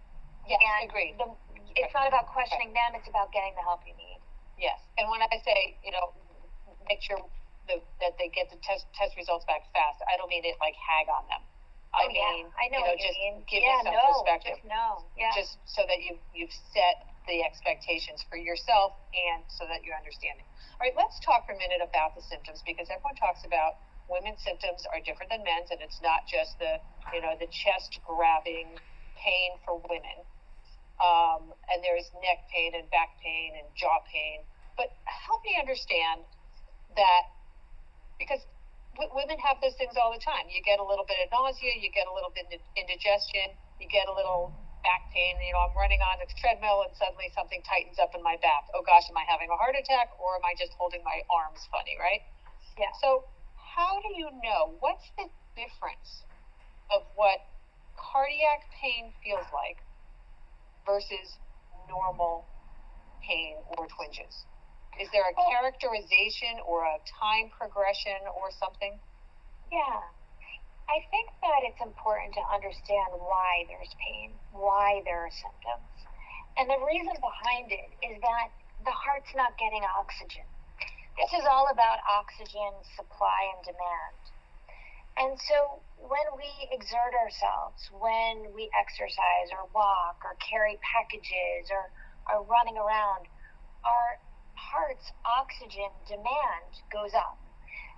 [0.46, 0.62] Yes.
[0.62, 1.18] And agreed.
[1.18, 1.30] the,
[1.78, 2.94] it's not about questioning them.
[2.98, 4.22] It's about getting the help you need.
[4.58, 6.16] Yes, and when I say you know,
[6.88, 7.20] make sure
[7.68, 10.76] the, that they get the test test results back fast, I don't mean it like
[10.78, 11.44] hag on them.
[11.96, 12.60] I oh, mean, yeah.
[12.60, 14.60] I know you know, just you give yeah, you some no, perspective.
[14.60, 15.32] Just no, yeah.
[15.32, 20.46] Just so that you you've set the expectations for yourself and so that you're understanding.
[20.78, 23.80] All right, let's talk for a minute about the symptoms because everyone talks about
[24.12, 26.78] women's symptoms are different than men's, and it's not just the
[27.16, 28.76] you know the chest grabbing
[29.16, 30.20] pain for women.
[30.96, 34.44] Um, and there's neck pain and back pain and jaw pain.
[34.80, 36.24] But help me understand
[36.96, 37.35] that
[38.20, 38.42] because
[38.96, 40.48] w- women have those things all the time.
[40.50, 43.88] You get a little bit of nausea, you get a little bit of indigestion, you
[43.90, 45.36] get a little back pain.
[45.42, 48.68] You know, I'm running on a treadmill and suddenly something tightens up in my back.
[48.76, 51.68] Oh gosh, am I having a heart attack or am I just holding my arms
[51.72, 52.22] funny, right?
[52.78, 52.92] Yeah.
[53.02, 53.26] So,
[53.78, 56.26] how do you know what's the difference
[56.92, 57.40] of what
[57.98, 59.78] cardiac pain feels like
[60.86, 61.38] versus
[61.90, 62.48] normal
[63.28, 64.46] pain or twinges?
[65.00, 68.96] Is there a characterization or a time progression or something?
[69.72, 70.00] Yeah.
[70.88, 75.90] I think that it's important to understand why there's pain, why there are symptoms.
[76.56, 78.48] And the reason behind it is that
[78.86, 80.48] the heart's not getting oxygen.
[81.20, 84.16] This is all about oxygen supply and demand.
[85.16, 91.88] And so when we exert ourselves, when we exercise or walk or carry packages or
[92.28, 93.28] are running around,
[93.88, 94.20] our
[94.72, 97.38] heart's oxygen demand goes up.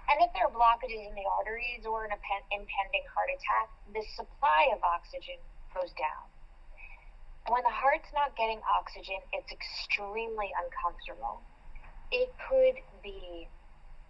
[0.07, 4.71] And if there are blockages in the arteries or an impending heart attack, the supply
[4.71, 5.39] of oxygen
[5.75, 6.27] goes down.
[7.47, 11.43] When the heart's not getting oxygen, it's extremely uncomfortable.
[12.11, 13.47] It could be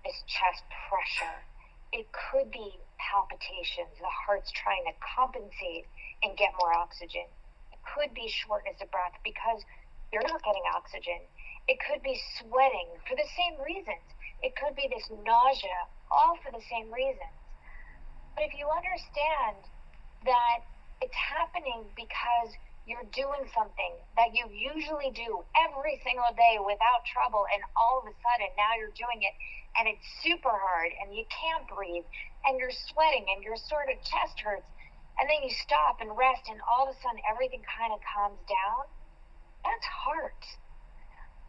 [0.06, 1.38] this chest pressure.
[1.93, 3.93] It could be palpitations.
[3.98, 5.86] The heart's trying to compensate
[6.22, 7.26] and get more oxygen.
[7.74, 9.62] It could be shortness of breath because
[10.13, 11.22] you're not getting oxygen.
[11.67, 14.03] It could be sweating for the same reasons.
[14.41, 17.36] It could be this nausea, all for the same reasons.
[18.36, 19.67] But if you understand
[20.23, 20.63] that
[21.01, 22.56] it's happening because
[22.88, 28.08] you're doing something that you usually do every single day without trouble, and all of
[28.08, 29.36] a sudden now you're doing it
[29.75, 32.08] and it's super hard and you can't breathe
[32.47, 34.71] and you're sweating and your sort of chest hurts,
[35.19, 38.39] and then you stop and rest, and all of a sudden everything kind of calms
[38.47, 38.88] down.
[39.67, 40.41] That's heart.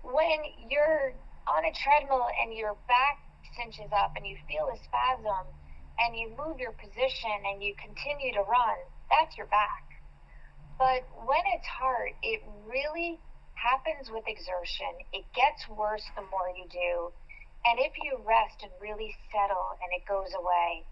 [0.02, 1.12] When you're
[1.46, 3.18] on a treadmill and your back
[3.56, 5.46] cinches up and you feel a spasm
[5.98, 8.78] and you move your position and you continue to run,
[9.11, 9.84] that's your back.
[10.78, 13.18] But when it's hard, it really
[13.54, 15.02] happens with exertion.
[15.12, 17.11] It gets worse the more you do.
[17.66, 20.87] And if you rest and really settle and it goes away,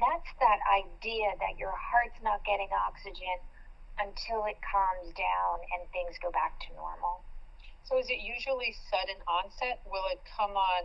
[0.00, 3.36] that's that idea that your heart's not getting oxygen
[4.00, 7.20] until it calms down and things go back to normal.
[7.84, 9.82] So is it usually sudden onset?
[9.86, 10.82] Will it come on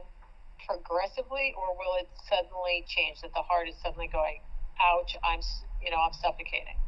[0.66, 4.42] progressively or will it suddenly change that the heart is suddenly going,
[4.82, 5.42] ouch, I'm,
[5.82, 6.80] you know, I'm suffocating?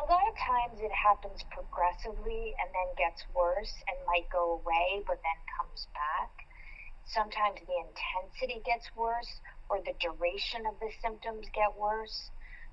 [0.00, 5.04] A lot of times it happens progressively and then gets worse and might go away
[5.04, 6.32] but then comes back.
[7.04, 9.28] Sometimes the intensity gets worse
[9.68, 12.30] or the duration of the symptoms get worse.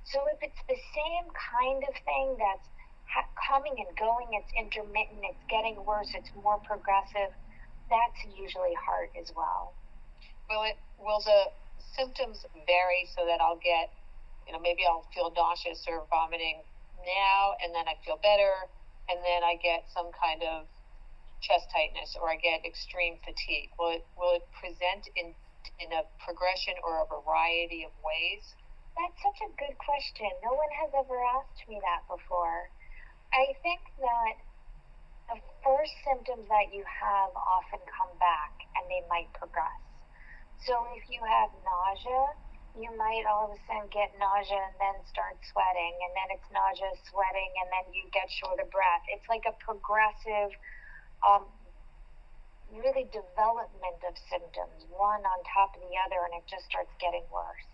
[0.07, 2.69] So if it's the same kind of thing that's
[3.13, 7.31] ha- coming and going, it's intermittent, it's getting worse, it's more progressive,
[7.89, 9.73] that's usually heart as well.
[10.49, 11.51] Will it will the
[11.95, 13.91] symptoms vary so that I'll get,
[14.47, 16.63] you know, maybe I'll feel nauseous or vomiting
[17.05, 18.53] now and then I feel better
[19.07, 20.67] and then I get some kind of
[21.41, 23.71] chest tightness or I get extreme fatigue?
[23.77, 25.35] Will it will it present in
[25.79, 28.43] in a progression or a variety of ways?
[28.97, 30.25] That's such a good question.
[30.41, 32.71] No one has ever asked me that before.
[33.33, 34.35] I think that
[35.29, 39.81] the first symptoms that you have often come back and they might progress.
[40.63, 42.23] So if you have nausea,
[42.77, 46.49] you might all of a sudden get nausea and then start sweating, and then it's
[46.53, 49.03] nausea, sweating, and then you get short of breath.
[49.09, 50.53] It's like a progressive,
[51.25, 51.49] um,
[52.69, 57.25] really development of symptoms, one on top of the other, and it just starts getting
[57.33, 57.65] worse.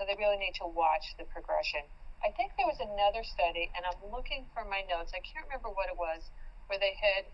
[0.00, 1.84] So they really need to watch the progression.
[2.20, 5.16] I think there was another study, and I'm looking for my notes.
[5.16, 6.20] I can't remember what it was,
[6.68, 7.24] where they had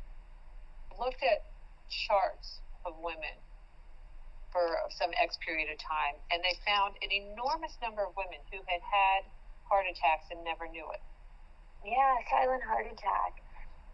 [0.95, 1.43] looked at
[1.91, 3.35] charts of women
[4.55, 8.63] for some X period of time, and they found an enormous number of women who
[8.71, 9.27] had had
[9.67, 11.03] heart attacks and never knew it.
[11.83, 13.43] Yeah, silent heart attack.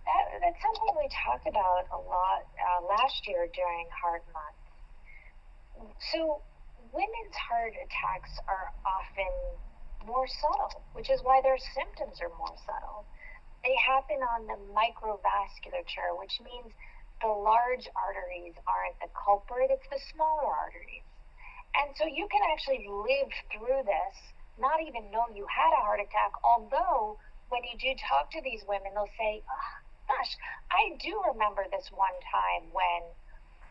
[0.04, 4.60] That, that's something we talked about a lot uh, last year during Heart Month.
[6.12, 6.42] So,
[6.92, 9.32] women's heart attacks are often
[10.06, 13.04] more subtle, which is why their symptoms are more subtle.
[13.62, 16.74] They happen on the microvasculature, which means
[17.22, 21.06] the large arteries aren't the culprit, it's the smaller arteries.
[21.78, 24.14] And so you can actually live through this,
[24.58, 27.16] not even know you had a heart attack, although
[27.48, 29.70] when you do talk to these women, they'll say, oh,
[30.08, 30.32] gosh,
[30.68, 33.06] I do remember this one time when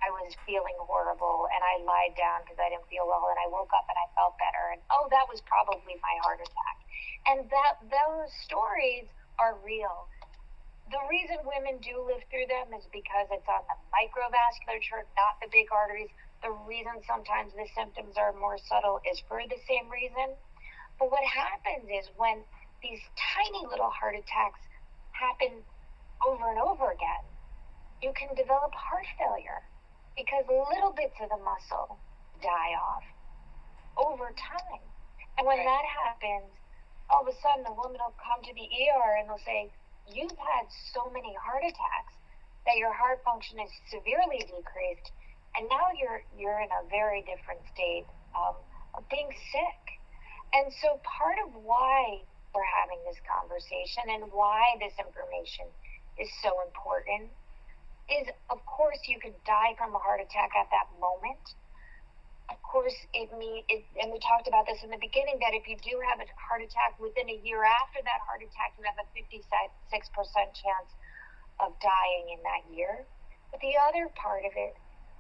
[0.01, 3.45] I was feeling horrible and I lied down because I didn't feel well and I
[3.53, 6.77] woke up and I felt better and oh that was probably my heart attack.
[7.29, 9.05] And that those stories
[9.37, 10.09] are real.
[10.89, 15.53] The reason women do live through them is because it's on the microvasculature, not the
[15.53, 16.09] big arteries.
[16.41, 20.33] The reason sometimes the symptoms are more subtle is for the same reason.
[20.97, 22.41] But what happens is when
[22.81, 24.59] these tiny little heart attacks
[25.13, 25.61] happen
[26.25, 27.25] over and over again,
[28.01, 29.61] you can develop heart failure
[30.15, 31.97] because little bits of the muscle
[32.41, 33.05] die off
[33.97, 34.83] over time.
[35.37, 36.51] And when that happens,
[37.09, 39.71] all of a sudden the woman will come to the ER and they'll say,
[40.09, 42.15] You've had so many heart attacks
[42.65, 45.11] that your heart function is severely decreased,
[45.55, 48.57] and now you're you're in a very different state of
[49.09, 49.81] being sick.
[50.51, 55.69] And so part of why we're having this conversation and why this information
[56.19, 57.31] is so important
[58.09, 61.41] is, of course, you could die from a heart attack at that moment.
[62.49, 65.67] Of course, it mean it, and we talked about this in the beginning that if
[65.71, 68.99] you do have a heart attack within a year after that heart attack, you have
[68.99, 69.31] a 56%
[70.51, 70.89] chance
[71.63, 73.07] of dying in that year.
[73.51, 74.75] But the other part of it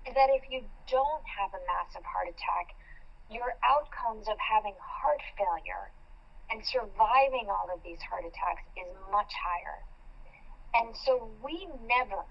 [0.07, 2.75] is that if you don't have a massive heart attack,
[3.31, 5.95] your outcomes of having heart failure
[6.51, 9.79] and surviving all of these heart attacks is much higher.
[10.75, 12.27] And so we never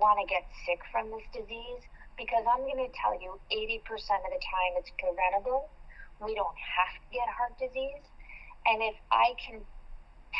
[0.00, 1.84] want to get sick from this disease
[2.16, 5.68] because I'm going to tell you 80% of the time it's preventable.
[6.20, 8.04] We don't have to get heart disease.
[8.68, 9.64] And if I can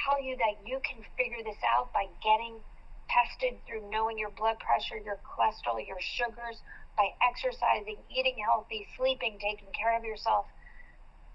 [0.05, 2.61] tell you that you can figure this out by getting
[3.09, 6.61] tested through knowing your blood pressure, your cholesterol, your sugars,
[7.01, 10.47] by exercising, eating healthy, sleeping, taking care of yourself,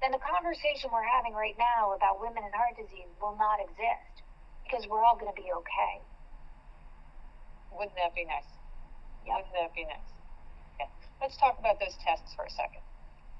[0.01, 4.21] then the conversation we're having right now about women and heart disease will not exist
[4.61, 6.05] because we're all going to be okay.
[7.77, 8.49] Wouldn't that be nice?
[9.25, 9.35] Yep.
[9.37, 10.11] Wouldn't that be nice?
[10.79, 10.89] Yeah.
[11.21, 12.83] Let's talk about those tests for a second.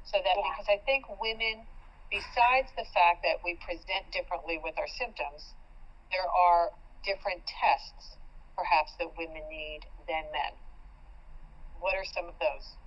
[0.06, 0.44] So that Yeah.
[0.52, 1.68] because I think women,
[2.10, 5.56] besides the fact that we present differently with our symptoms,
[6.12, 6.72] there are
[7.04, 8.18] different tests
[8.58, 10.54] perhaps that women need than men.
[11.80, 12.78] What are some of those?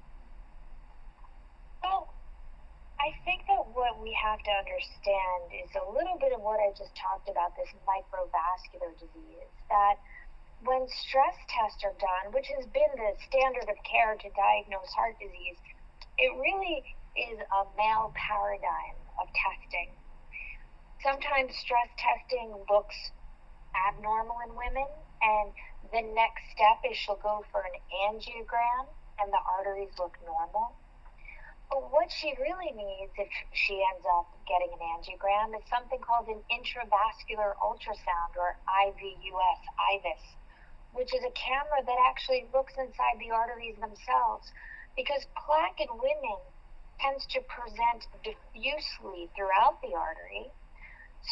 [1.82, 2.14] Well,
[3.00, 6.70] I think that what we have to understand is a little bit of what I
[6.78, 9.50] just talked about this microvascular disease.
[9.70, 9.98] That
[10.64, 15.14] when stress tests are done, which has been the standard of care to diagnose heart
[15.23, 15.59] disease,
[16.18, 16.83] it really
[17.14, 19.94] is a male paradigm of testing.
[20.99, 22.99] Sometimes stress testing looks
[23.87, 24.90] abnormal in women,
[25.23, 25.55] and
[25.94, 27.79] the next step is she'll go for an
[28.11, 28.90] angiogram,
[29.23, 30.75] and the arteries look normal.
[31.71, 36.27] But what she really needs if she ends up getting an angiogram is something called
[36.27, 39.61] an intravascular ultrasound or IVUS,
[39.94, 40.38] IVUS
[40.98, 44.50] which is a camera that actually looks inside the arteries themselves
[44.98, 46.42] because plaque in women
[46.98, 50.50] tends to present diffusely throughout the artery.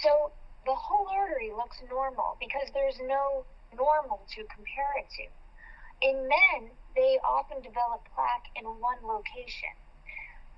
[0.07, 0.31] So
[0.63, 3.43] the whole artery looks normal because there's no
[3.75, 5.27] normal to compare it to.
[6.07, 9.75] In men, they often develop plaque in one location.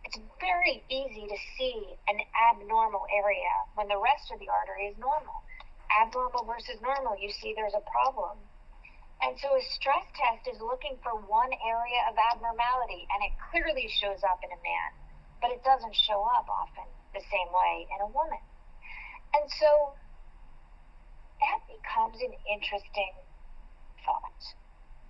[0.04, 2.20] It's very easy to see an
[2.52, 5.44] abnormal area when the rest of the artery is normal.
[5.88, 8.36] Abnormal versus normal, you see there's a problem.
[9.18, 13.90] And so a stress test is looking for one area of abnormality, and it clearly
[13.90, 14.90] shows up in a man,
[15.42, 18.42] but it doesn't show up often the same way in a woman.
[19.34, 19.98] And so
[21.42, 23.14] that becomes an interesting
[24.06, 24.42] thought.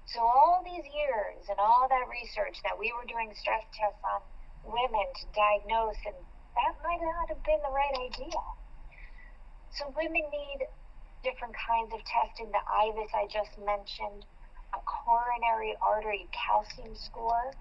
[0.08, 4.24] So all these years and all that research that we were doing stress tests on
[4.64, 6.16] women to diagnose, and
[6.56, 8.40] that might not have been the right idea.
[9.76, 10.64] So women need
[11.22, 14.24] different kinds of testing, the IVUS I just mentioned,
[14.74, 17.52] a coronary artery calcium score,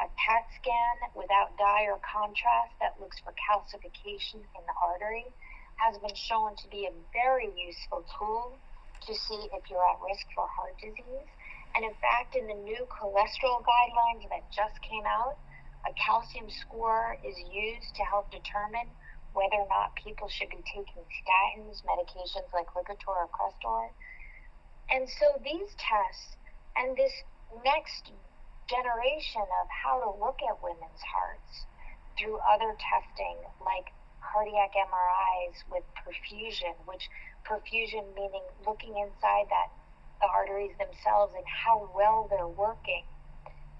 [0.00, 5.26] a CAT scan without dye or contrast that looks for calcification in the artery
[5.76, 8.58] has been shown to be a very useful tool
[9.06, 11.30] to see if you're at risk for heart disease.
[11.74, 15.38] And in fact, in the new cholesterol guidelines that just came out,
[15.88, 18.86] a calcium score is used to help determine
[19.32, 23.90] whether or not people should be taking statins, medications like Lipitor or Crestor.
[24.90, 26.36] And so these tests
[26.76, 27.12] and this
[27.64, 28.12] next
[28.68, 31.66] generation of how to look at women's hearts
[32.18, 37.08] through other testing like cardiac MRIs with perfusion, which
[37.44, 39.68] perfusion meaning looking inside that
[40.20, 43.04] the arteries themselves and how well they're working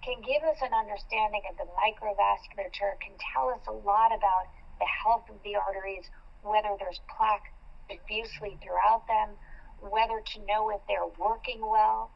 [0.02, 4.50] can give us an understanding of the microvasculature, can tell us a lot about
[4.82, 6.10] the health of the arteries,
[6.42, 7.54] whether there's plaque
[7.86, 9.38] diffusely throughout them,
[9.78, 12.10] whether to know if they're working well.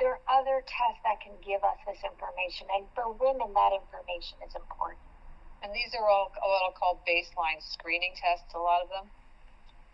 [0.00, 4.40] There are other tests that can give us this information, and for women, that information
[4.40, 5.04] is important.
[5.60, 9.12] And these are all what I'll call baseline screening tests, a lot of them?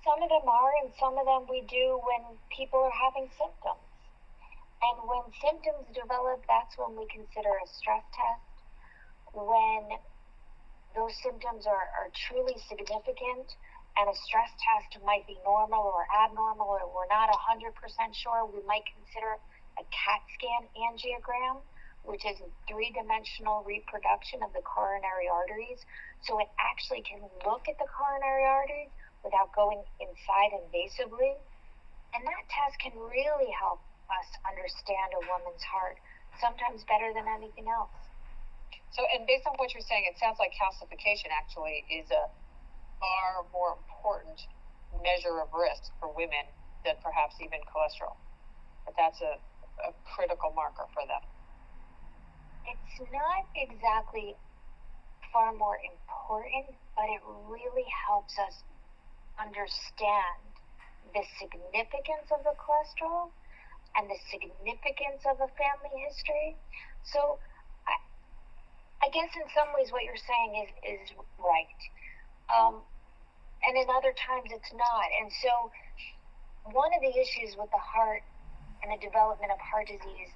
[0.07, 3.83] Some of them are, and some of them we do when people are having symptoms.
[4.79, 8.47] And when symptoms develop, that's when we consider a stress test.
[9.35, 9.99] When
[10.97, 13.47] those symptoms are, are truly significant
[14.01, 17.73] and a stress test might be normal or abnormal or we're not 100%
[18.13, 19.37] sure, we might consider
[19.77, 21.61] a CAT scan angiogram
[22.07, 25.83] which is a three dimensional reproduction of the coronary arteries.
[26.23, 28.95] So it actually can look at the coronary arteries
[29.27, 31.35] without going inside invasively.
[32.15, 35.99] And that test can really help us understand a woman's heart,
[36.39, 38.06] sometimes better than anything else.
[38.91, 42.25] So, and based on what you're saying, it sounds like calcification actually is a
[43.01, 44.41] far more important
[45.03, 46.47] measure of risk for women
[46.85, 48.17] than perhaps even cholesterol.
[48.87, 49.37] But that's a,
[49.85, 51.21] a critical marker for them
[52.67, 54.35] it's not exactly
[55.33, 58.65] far more important, but it really helps us
[59.39, 60.41] understand
[61.15, 63.31] the significance of the cholesterol
[63.97, 66.57] and the significance of a family history.
[67.05, 67.39] So
[69.03, 71.05] I, guess in some ways what you're saying is, is
[71.39, 71.81] right.
[72.53, 72.81] Um,
[73.65, 75.09] and in other times it's not.
[75.21, 75.71] And so
[76.73, 78.23] one of the issues with the heart
[78.83, 80.33] and the development of heart disease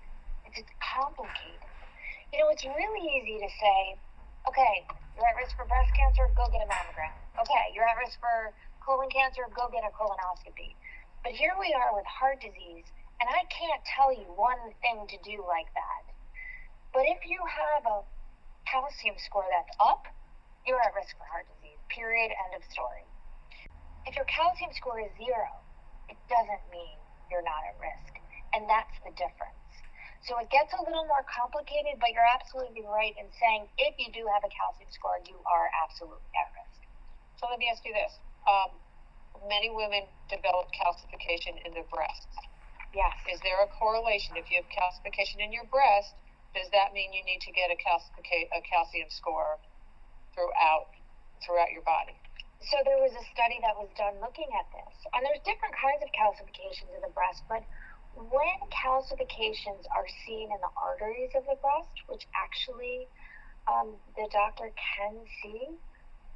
[0.49, 1.71] is it's complicated
[2.33, 3.79] you know, it's really easy to say,
[4.47, 4.87] okay,
[5.19, 7.15] you're at risk for breast cancer, go get a mammogram.
[7.43, 10.79] Okay, you're at risk for colon cancer, go get a colonoscopy.
[11.27, 12.87] But here we are with heart disease,
[13.19, 16.03] and I can't tell you one thing to do like that.
[16.95, 17.99] But if you have a
[18.67, 20.07] calcium score that's up,
[20.67, 21.81] you're at risk for heart disease.
[21.89, 22.31] Period.
[22.31, 23.05] End of story.
[24.07, 25.49] If your calcium score is zero,
[26.09, 26.97] it doesn't mean
[27.31, 28.13] you're not at risk.
[28.53, 29.57] And that's the difference.
[30.27, 34.13] So it gets a little more complicated, but you're absolutely right in saying if you
[34.13, 36.81] do have a calcium score, you are absolutely at risk.
[37.41, 38.13] So let me ask you this.
[38.45, 38.77] Um,
[39.49, 42.37] many women develop calcification in their breasts.
[42.93, 43.17] Yes.
[43.33, 44.37] Is there a correlation?
[44.37, 46.13] If you have calcification in your breast,
[46.55, 49.59] does that mean you need to get a, calcific- a calcium score
[50.35, 50.91] throughout
[51.45, 52.15] throughout your body?
[52.69, 56.05] So there was a study that was done looking at this, and there's different kinds
[56.05, 57.65] of calcifications in the breast, but
[58.13, 63.09] when calcifications are seen in the arteries of the breast, which actually
[63.65, 65.73] um, the doctor can see,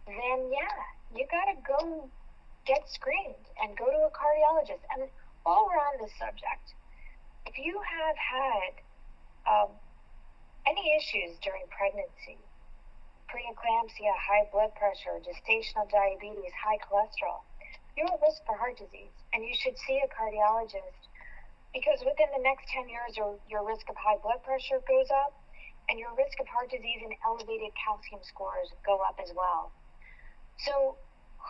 [0.07, 0.79] then yeah,
[1.13, 2.09] you gotta go
[2.65, 4.81] get screened and go to a cardiologist.
[4.97, 5.11] And
[5.43, 6.73] while we're on this subject,
[7.45, 8.73] if you have had
[9.45, 9.71] um,
[10.67, 12.41] any issues during pregnancy,
[13.29, 17.45] preeclampsia, high blood pressure, gestational diabetes, high cholesterol,
[17.97, 21.05] you're at risk for heart disease, and you should see a cardiologist
[21.75, 25.35] because within the next 10 years, your, your risk of high blood pressure goes up,
[25.91, 29.75] and your risk of heart disease and elevated calcium scores go up as well.
[30.65, 30.97] So,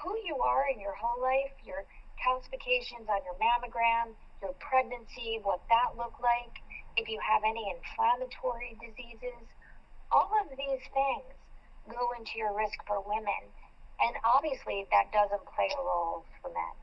[0.03, 1.85] who you are in your whole life, your
[2.19, 6.57] calcifications on your mammogram, your pregnancy, what that looked like,
[6.97, 9.43] if you have any inflammatory diseases,
[10.13, 11.27] all of these things
[11.91, 13.51] go into your risk for women.
[14.01, 16.75] And obviously, that doesn't play a role for men.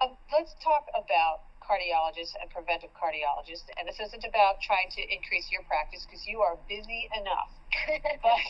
[0.00, 3.68] Um, let's talk about cardiologists and preventive cardiologists.
[3.78, 7.52] and this isn't about trying to increase your practice because you are busy enough.
[8.26, 8.42] but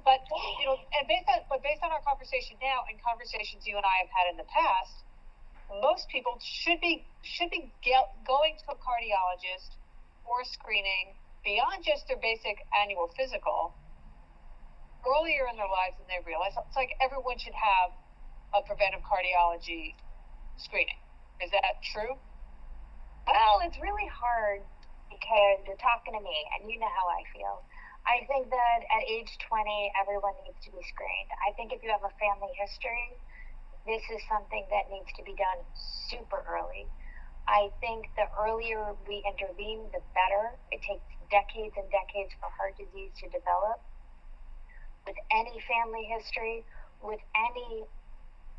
[0.00, 0.20] but
[0.60, 3.84] you know, and based on but based on our conversation now and conversations you and
[3.84, 5.04] I have had in the past,
[5.84, 8.78] most people should be should be get, going to a
[9.14, 9.78] cardiologist
[10.26, 13.74] for screening beyond just their basic annual physical
[15.06, 16.56] earlier in their lives than they realize.
[16.56, 17.94] It's like everyone should have
[18.56, 19.94] a preventive cardiology
[20.58, 20.98] screening.
[21.38, 22.16] Is that true?
[23.28, 24.64] Well, it's really hard
[25.12, 27.62] because you're talking to me and you know how I feel.
[28.04, 31.30] I think that at age 20, everyone needs to be screened.
[31.40, 33.16] I think if you have a family history,
[33.88, 35.60] this is something that needs to be done
[36.08, 36.88] super early.
[37.46, 40.56] I think the earlier we intervene, the better.
[40.72, 43.80] It takes decades and decades for heart disease to develop.
[45.06, 46.64] With any family history,
[47.04, 47.84] with any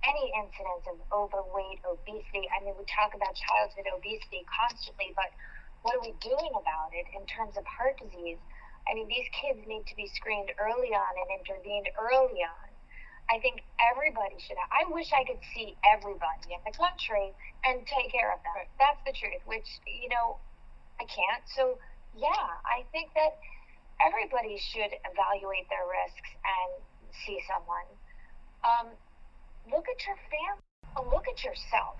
[0.05, 2.45] any incidence of overweight, obesity.
[2.53, 5.33] I mean, we talk about childhood obesity constantly, but
[5.81, 8.37] what are we doing about it in terms of heart disease?
[8.85, 12.64] I mean, these kids need to be screened early on and intervened early on.
[13.29, 14.69] I think everybody should have.
[14.69, 17.33] I wish I could see everybody in the country
[17.65, 18.53] and take care of them.
[18.53, 18.69] Right.
[18.77, 20.37] That's the truth, which, you know,
[21.01, 21.41] I can't.
[21.57, 21.81] So,
[22.13, 23.41] yeah, I think that
[23.97, 26.69] everybody should evaluate their risks and
[27.25, 27.89] see someone.
[28.61, 28.87] Um,
[29.73, 31.97] look at your family, look at yourself.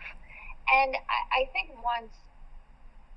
[0.70, 2.14] And I, I think once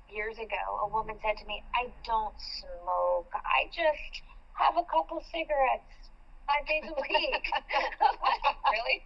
[0.09, 3.29] years ago, a woman said to me, I don't smoke.
[3.37, 4.25] I just
[4.57, 6.08] have a couple cigarettes
[6.49, 7.45] five days a week.
[8.73, 8.97] really?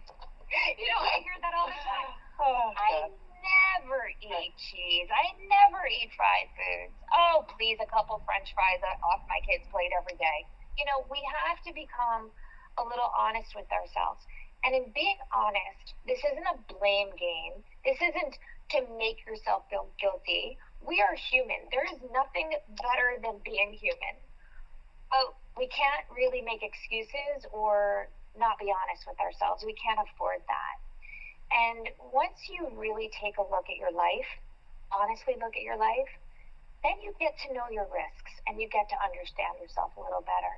[0.80, 2.10] You know, I hear that all the time.
[2.40, 3.12] Oh, I
[3.44, 5.08] never eat cheese.
[5.12, 6.96] I never eat fried foods.
[7.12, 10.48] Oh, please, a couple french fries off my kid's plate every day.
[10.80, 12.32] You know, we have to become
[12.80, 14.24] a little honest with ourselves.
[14.64, 17.60] And in being honest, this isn't a blame game.
[17.84, 18.34] This isn't
[18.72, 20.56] to make yourself feel guilty.
[20.80, 21.68] We are human.
[21.68, 24.16] There is nothing better than being human.
[25.12, 29.62] But we can't really make excuses or not be honest with ourselves.
[29.62, 30.76] We can't afford that.
[31.54, 34.26] And once you really take a look at your life,
[34.90, 36.10] honestly look at your life,
[36.82, 40.26] then you get to know your risks and you get to understand yourself a little
[40.26, 40.54] better.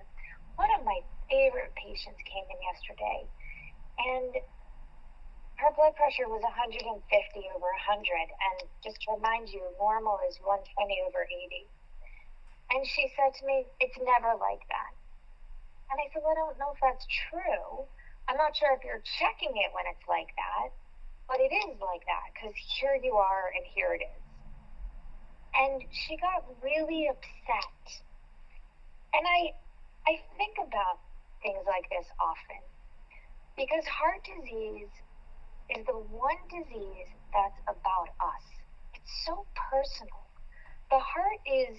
[0.56, 3.28] One of my favorite patients came in yesterday
[4.00, 4.32] and
[5.56, 6.84] her blood pressure was 150
[7.56, 8.28] over 100.
[8.28, 10.68] And just to remind you, normal is 120
[11.08, 11.68] over 80.
[12.70, 14.92] And she said to me, It's never like that.
[15.90, 17.86] And I said, Well, I don't know if that's true.
[18.26, 20.74] I'm not sure if you're checking it when it's like that,
[21.30, 24.22] but it is like that because here you are and here it is.
[25.54, 27.82] And she got really upset.
[29.14, 29.54] And I,
[30.10, 31.00] I think about
[31.40, 32.62] things like this often
[33.56, 34.92] because heart disease
[35.72, 38.44] is the one disease that's about us.
[38.94, 40.22] It's so personal.
[40.90, 41.74] The heart is,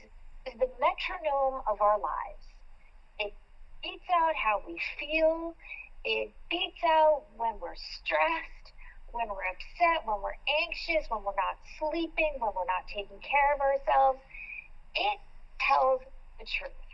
[0.48, 2.44] is the metronome of our lives.
[3.20, 3.34] It
[3.84, 5.56] beats out how we feel,
[6.06, 8.72] it beats out when we're stressed,
[9.12, 13.52] when we're upset, when we're anxious, when we're not sleeping, when we're not taking care
[13.56, 14.20] of ourselves.
[14.96, 15.20] It
[15.60, 16.02] tells
[16.40, 16.88] the truth.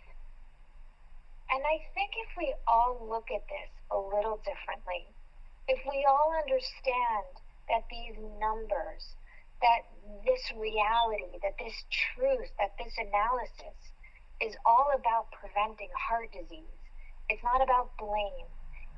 [1.53, 5.05] And I think if we all look at this a little differently,
[5.69, 7.29] if we all understand
[7.69, 9.13] that these numbers,
[9.63, 9.87] that
[10.27, 11.73] this reality, that this
[12.11, 13.79] truth, that this analysis
[14.43, 16.79] is all about preventing heart disease,
[17.31, 18.51] it's not about blame,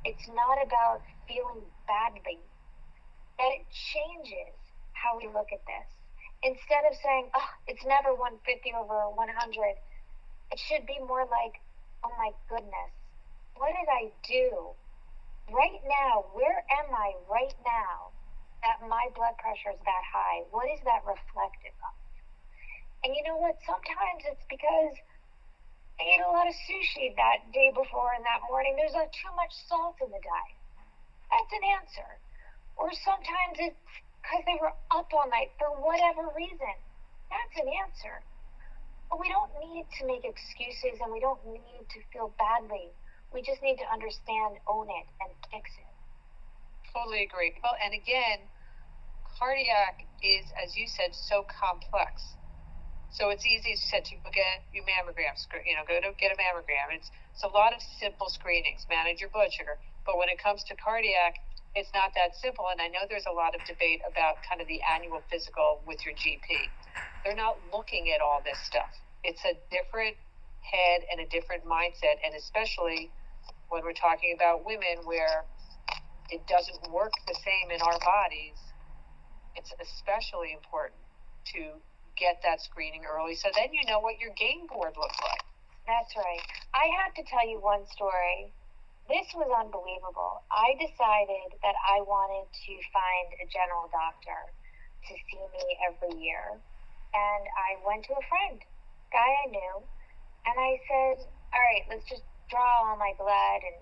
[0.03, 2.41] it's not about feeling badly,
[3.37, 4.57] that it changes
[4.97, 5.87] how we look at this.
[6.41, 8.41] Instead of saying, oh, it's never 150
[8.73, 11.61] over 100, it should be more like,
[12.01, 12.91] oh my goodness,
[13.53, 14.73] what did I do?
[15.53, 18.14] Right now, where am I right now
[18.65, 20.41] that my blood pressure is that high?
[20.49, 21.95] What is that reflective of?
[23.05, 23.61] And you know what?
[23.61, 24.97] Sometimes it's because
[26.01, 28.73] I ate a lot of sushi that day before and that morning.
[28.73, 30.57] There's like too much salt in the diet.
[31.29, 32.09] That's an answer.
[32.75, 33.85] Or sometimes it's
[34.19, 36.75] because they were up all night for whatever reason.
[37.29, 38.25] That's an answer.
[39.13, 42.89] But we don't need to make excuses and we don't need to feel badly.
[43.29, 45.93] We just need to understand, own it, and fix it.
[46.89, 47.53] Totally agree.
[47.61, 48.47] Well, and again,
[49.37, 52.35] cardiac is, as you said, so complex.
[53.11, 56.35] So it's easy, as you said, to get your mammogram, you know, go to get
[56.35, 56.91] a mammogram.
[56.91, 59.79] It's, it's a lot of simple screenings, manage your blood sugar.
[60.05, 61.39] But when it comes to cardiac,
[61.75, 62.67] it's not that simple.
[62.71, 66.03] And I know there's a lot of debate about kind of the annual physical with
[66.03, 66.71] your GP.
[67.23, 68.91] They're not looking at all this stuff.
[69.23, 70.15] It's a different
[70.63, 73.11] head and a different mindset, and especially
[73.69, 75.45] when we're talking about women where
[76.29, 78.57] it doesn't work the same in our bodies,
[79.55, 80.99] it's especially important
[81.55, 81.79] to
[82.15, 85.43] get that screening early so then you know what your game board looks like.
[85.85, 86.41] That's right.
[86.73, 88.49] I have to tell you one story.
[89.05, 90.41] This was unbelievable.
[90.49, 94.49] I decided that I wanted to find a general doctor
[95.07, 96.57] to see me every year
[97.15, 98.59] and I went to a friend,
[99.11, 99.75] guy I knew,
[100.45, 101.23] and I said,
[101.55, 103.79] all right, let's just draw all my blood and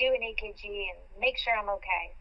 [0.00, 2.16] do an EKG and make sure I'm okay.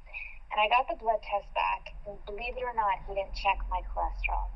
[0.52, 3.56] And I got the blood test back, and believe it or not, he didn't check
[3.72, 4.52] my cholesterol.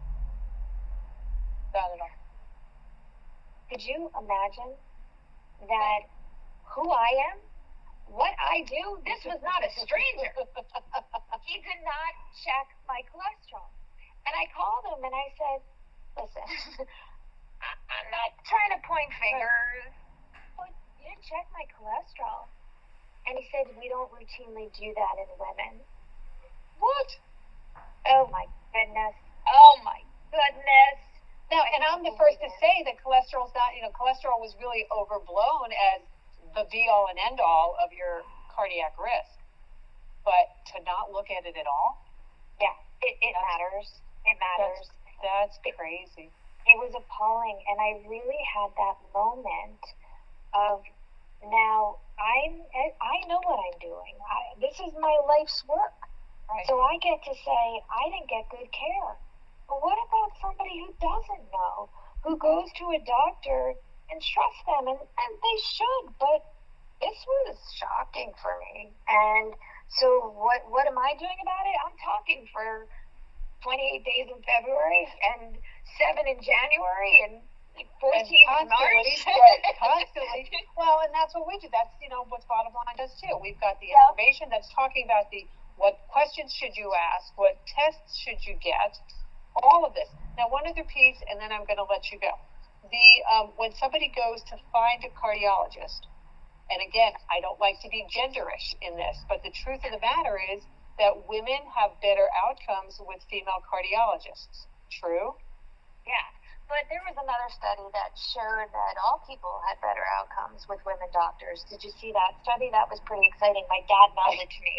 [1.72, 2.20] Not at all.
[3.72, 4.76] Could you imagine
[5.72, 6.02] that
[6.76, 7.38] who I am,
[8.12, 10.32] what I do, this was not a stranger.
[11.48, 12.12] he did not
[12.43, 13.72] check my cholesterol.
[14.28, 15.60] And I called him and I said,
[16.20, 16.48] listen,
[17.96, 19.96] I'm not trying to point fingers,
[20.60, 20.70] but
[21.00, 22.52] you didn't check my cholesterol.
[23.28, 25.82] And he said, we don't routinely do that in women.
[26.80, 27.09] What?
[28.09, 29.15] Oh my goodness.
[29.49, 29.99] Oh my
[30.32, 30.97] goodness.
[31.51, 34.86] Now, and I'm the first to say that cholesterol's not, you know, cholesterol was really
[34.93, 36.01] overblown as
[36.55, 38.21] the be all and end all of your
[38.53, 39.30] cardiac risk.
[40.26, 42.01] but to not look at it at all,
[42.61, 43.88] Yeah, it, it matters.
[44.26, 44.89] It matters.
[45.21, 46.32] that's crazy.
[46.65, 49.82] It was appalling, and I really had that moment
[50.57, 50.82] of
[51.50, 52.64] now I'm
[53.02, 54.16] I know what I'm doing.
[54.24, 55.96] I, this is my life's work.
[56.50, 56.66] Right.
[56.68, 59.14] So I get to say I didn't get good care.
[59.68, 61.89] But what about somebody who doesn't know,
[62.22, 63.74] who goes to a doctor
[64.14, 66.54] and trusts them, and, and they should, but
[67.02, 68.93] this was shocking for me.
[69.10, 69.54] And
[70.00, 71.78] so what what am I doing about it?
[71.82, 72.88] I'm talking for
[73.64, 75.58] 28 days in February and
[75.98, 77.41] seven in January and
[77.99, 79.09] 14 in March.
[79.28, 80.47] right, constantly.
[80.78, 81.67] Well, and that's what we do.
[81.71, 83.36] That's you know what bottom line does too.
[83.41, 84.09] We've got the Yeah.
[84.09, 88.95] information that's talking about the what questions should you ask, what tests should you get,
[89.59, 90.07] all of this.
[90.39, 92.32] Now, one other piece, and then I'm going to let you go.
[92.88, 96.07] The um, when somebody goes to find a cardiologist,
[96.71, 99.99] and again, I don't like to be genderish in this, but the truth of the
[100.03, 100.63] matter is
[100.99, 104.67] that women have better outcomes with female cardiologists.
[104.91, 105.36] True.
[106.07, 106.28] Yeah,
[106.66, 111.05] but there was another study that showed that all people had better outcomes with women
[111.13, 111.61] doctors.
[111.70, 112.74] Did you see that study?
[112.74, 113.61] That was pretty exciting.
[113.70, 114.78] My dad nodded to me.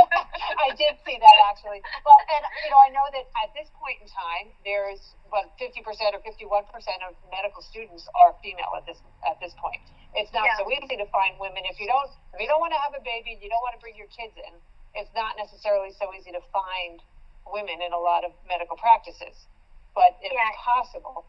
[0.64, 1.84] I did see that actually.
[2.08, 5.84] Well, and you know, I know that at this point in time, there's what 50%
[6.16, 6.64] or 51%
[7.04, 8.98] of medical students are female at this
[9.28, 9.84] at this point.
[10.16, 10.58] It's not Yeah.
[10.58, 13.02] so easy to find women if you don't if you don't want to have a
[13.04, 14.54] baby, and you don't want to bring your kids in.
[14.96, 16.98] It's not necessarily so easy to find
[17.46, 19.46] women in a lot of medical practices,
[19.94, 20.50] but it's Yeah.
[20.64, 21.26] possible.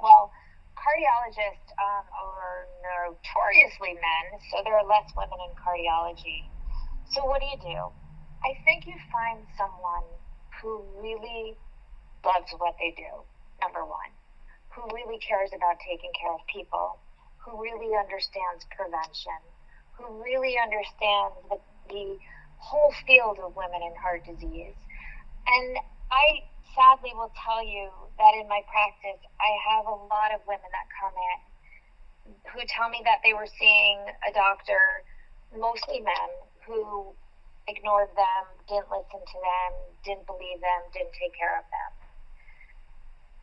[0.00, 0.32] Well,
[0.76, 6.48] cardiologists um, are notoriously men, so there are less women in cardiology.
[7.12, 7.92] So what do you do?
[8.44, 10.06] I think you find someone
[10.60, 11.58] who really
[12.24, 13.24] loves what they do,
[13.60, 14.12] number one,
[14.72, 17.00] who really cares about taking care of people,
[17.44, 19.40] who really understands prevention,
[19.96, 21.58] who really understands the,
[21.92, 22.16] the
[22.56, 24.76] whole field of women and heart disease.
[25.46, 25.76] And
[26.12, 26.44] I
[26.74, 30.86] sadly will tell you that in my practice, I have a lot of women that
[30.96, 31.38] come in
[32.54, 35.02] who tell me that they were seeing a doctor,
[35.56, 36.30] mostly men,
[36.66, 37.10] who
[37.66, 39.70] ignored them, didn't listen to them,
[40.04, 41.90] didn't believe them, didn't take care of them.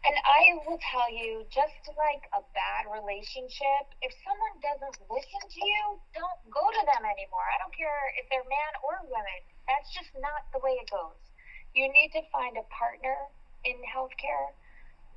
[0.07, 5.59] And I will tell you, just like a bad relationship, if someone doesn't listen to
[5.59, 7.43] you, don't go to them anymore.
[7.43, 9.39] I don't care if they're man or women.
[9.67, 11.26] That's just not the way it goes.
[11.77, 13.29] You need to find a partner
[13.61, 14.49] in healthcare.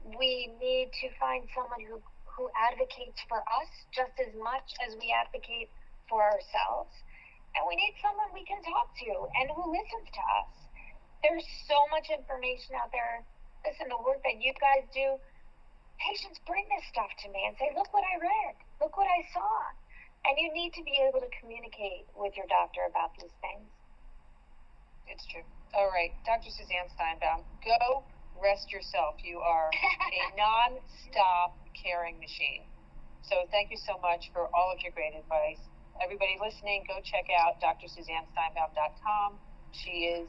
[0.05, 2.05] We need to find someone who,
[2.37, 5.73] who advocates for us just as much as we advocate
[6.05, 6.93] for ourselves.
[7.57, 10.53] And we need someone we can talk to and who listens to us.
[11.25, 13.25] There's so much information out there.
[13.65, 15.17] Listen, the work that you guys do,
[15.97, 19.25] patients bring this stuff to me and say, look what I read, look what I
[19.33, 19.49] saw.
[20.29, 23.65] And you need to be able to communicate with your doctor about these things.
[25.09, 25.49] It's true.
[25.73, 26.51] All right, Dr.
[26.51, 28.03] Suzanne Steinbaum, go
[28.43, 29.16] rest yourself.
[29.23, 32.62] You are a non-stop caring machine.
[33.23, 35.62] So thank you so much for all of your great advice.
[36.03, 39.35] Everybody listening, go check out drsuzannesteinbaum.com.
[39.73, 40.29] She is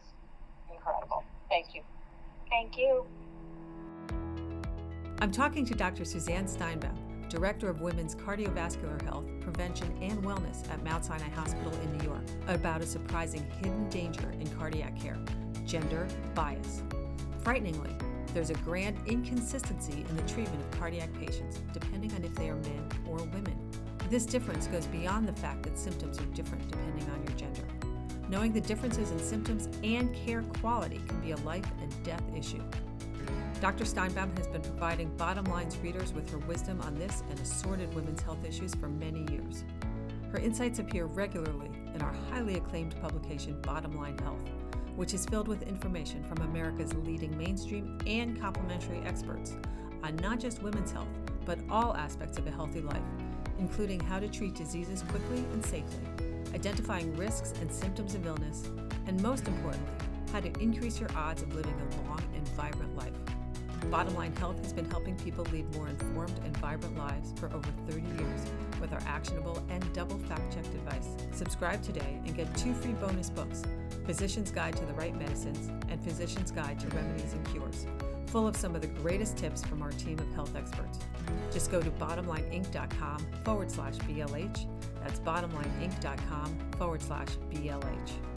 [0.71, 1.23] incredible.
[1.49, 1.81] Thank you.
[2.49, 3.05] Thank you.
[5.19, 6.03] I'm talking to Dr.
[6.03, 6.97] Suzanne Steinbaum,
[7.31, 12.25] Director of Women's Cardiovascular Health, Prevention, and Wellness at Mount Sinai Hospital in New York,
[12.49, 15.17] about a surprising hidden danger in cardiac care
[15.65, 16.83] gender bias.
[17.41, 17.95] Frighteningly,
[18.33, 22.55] there's a grand inconsistency in the treatment of cardiac patients, depending on if they are
[22.55, 23.57] men or women.
[24.09, 27.63] This difference goes beyond the fact that symptoms are different depending on your gender.
[28.27, 32.61] Knowing the differences in symptoms and care quality can be a life and death issue.
[33.61, 33.83] Dr.
[33.83, 38.23] Steinbaum has been providing Bottom Line's readers with her wisdom on this and assorted women's
[38.23, 39.65] health issues for many years.
[40.31, 44.41] Her insights appear regularly in our highly acclaimed publication, Bottom Line Health,
[44.95, 49.55] which is filled with information from America's leading mainstream and complementary experts
[50.01, 52.97] on not just women's health, but all aspects of a healthy life,
[53.59, 56.01] including how to treat diseases quickly and safely,
[56.55, 58.71] identifying risks and symptoms of illness,
[59.05, 59.91] and most importantly,
[60.31, 63.20] how to increase your odds of living a long and vibrant life.
[63.89, 67.67] Bottom Line Health has been helping people lead more informed and vibrant lives for over
[67.89, 68.41] 30 years
[68.79, 71.09] with our actionable and double fact checked advice.
[71.31, 73.63] Subscribe today and get two free bonus books
[74.05, 77.85] Physician's Guide to the Right Medicines and Physician's Guide to Remedies and Cures,
[78.27, 80.99] full of some of the greatest tips from our team of health experts.
[81.51, 84.65] Just go to bottomlineinc.com forward slash BLH.
[85.03, 88.30] That's bottomlineinc.com forward slash BLH.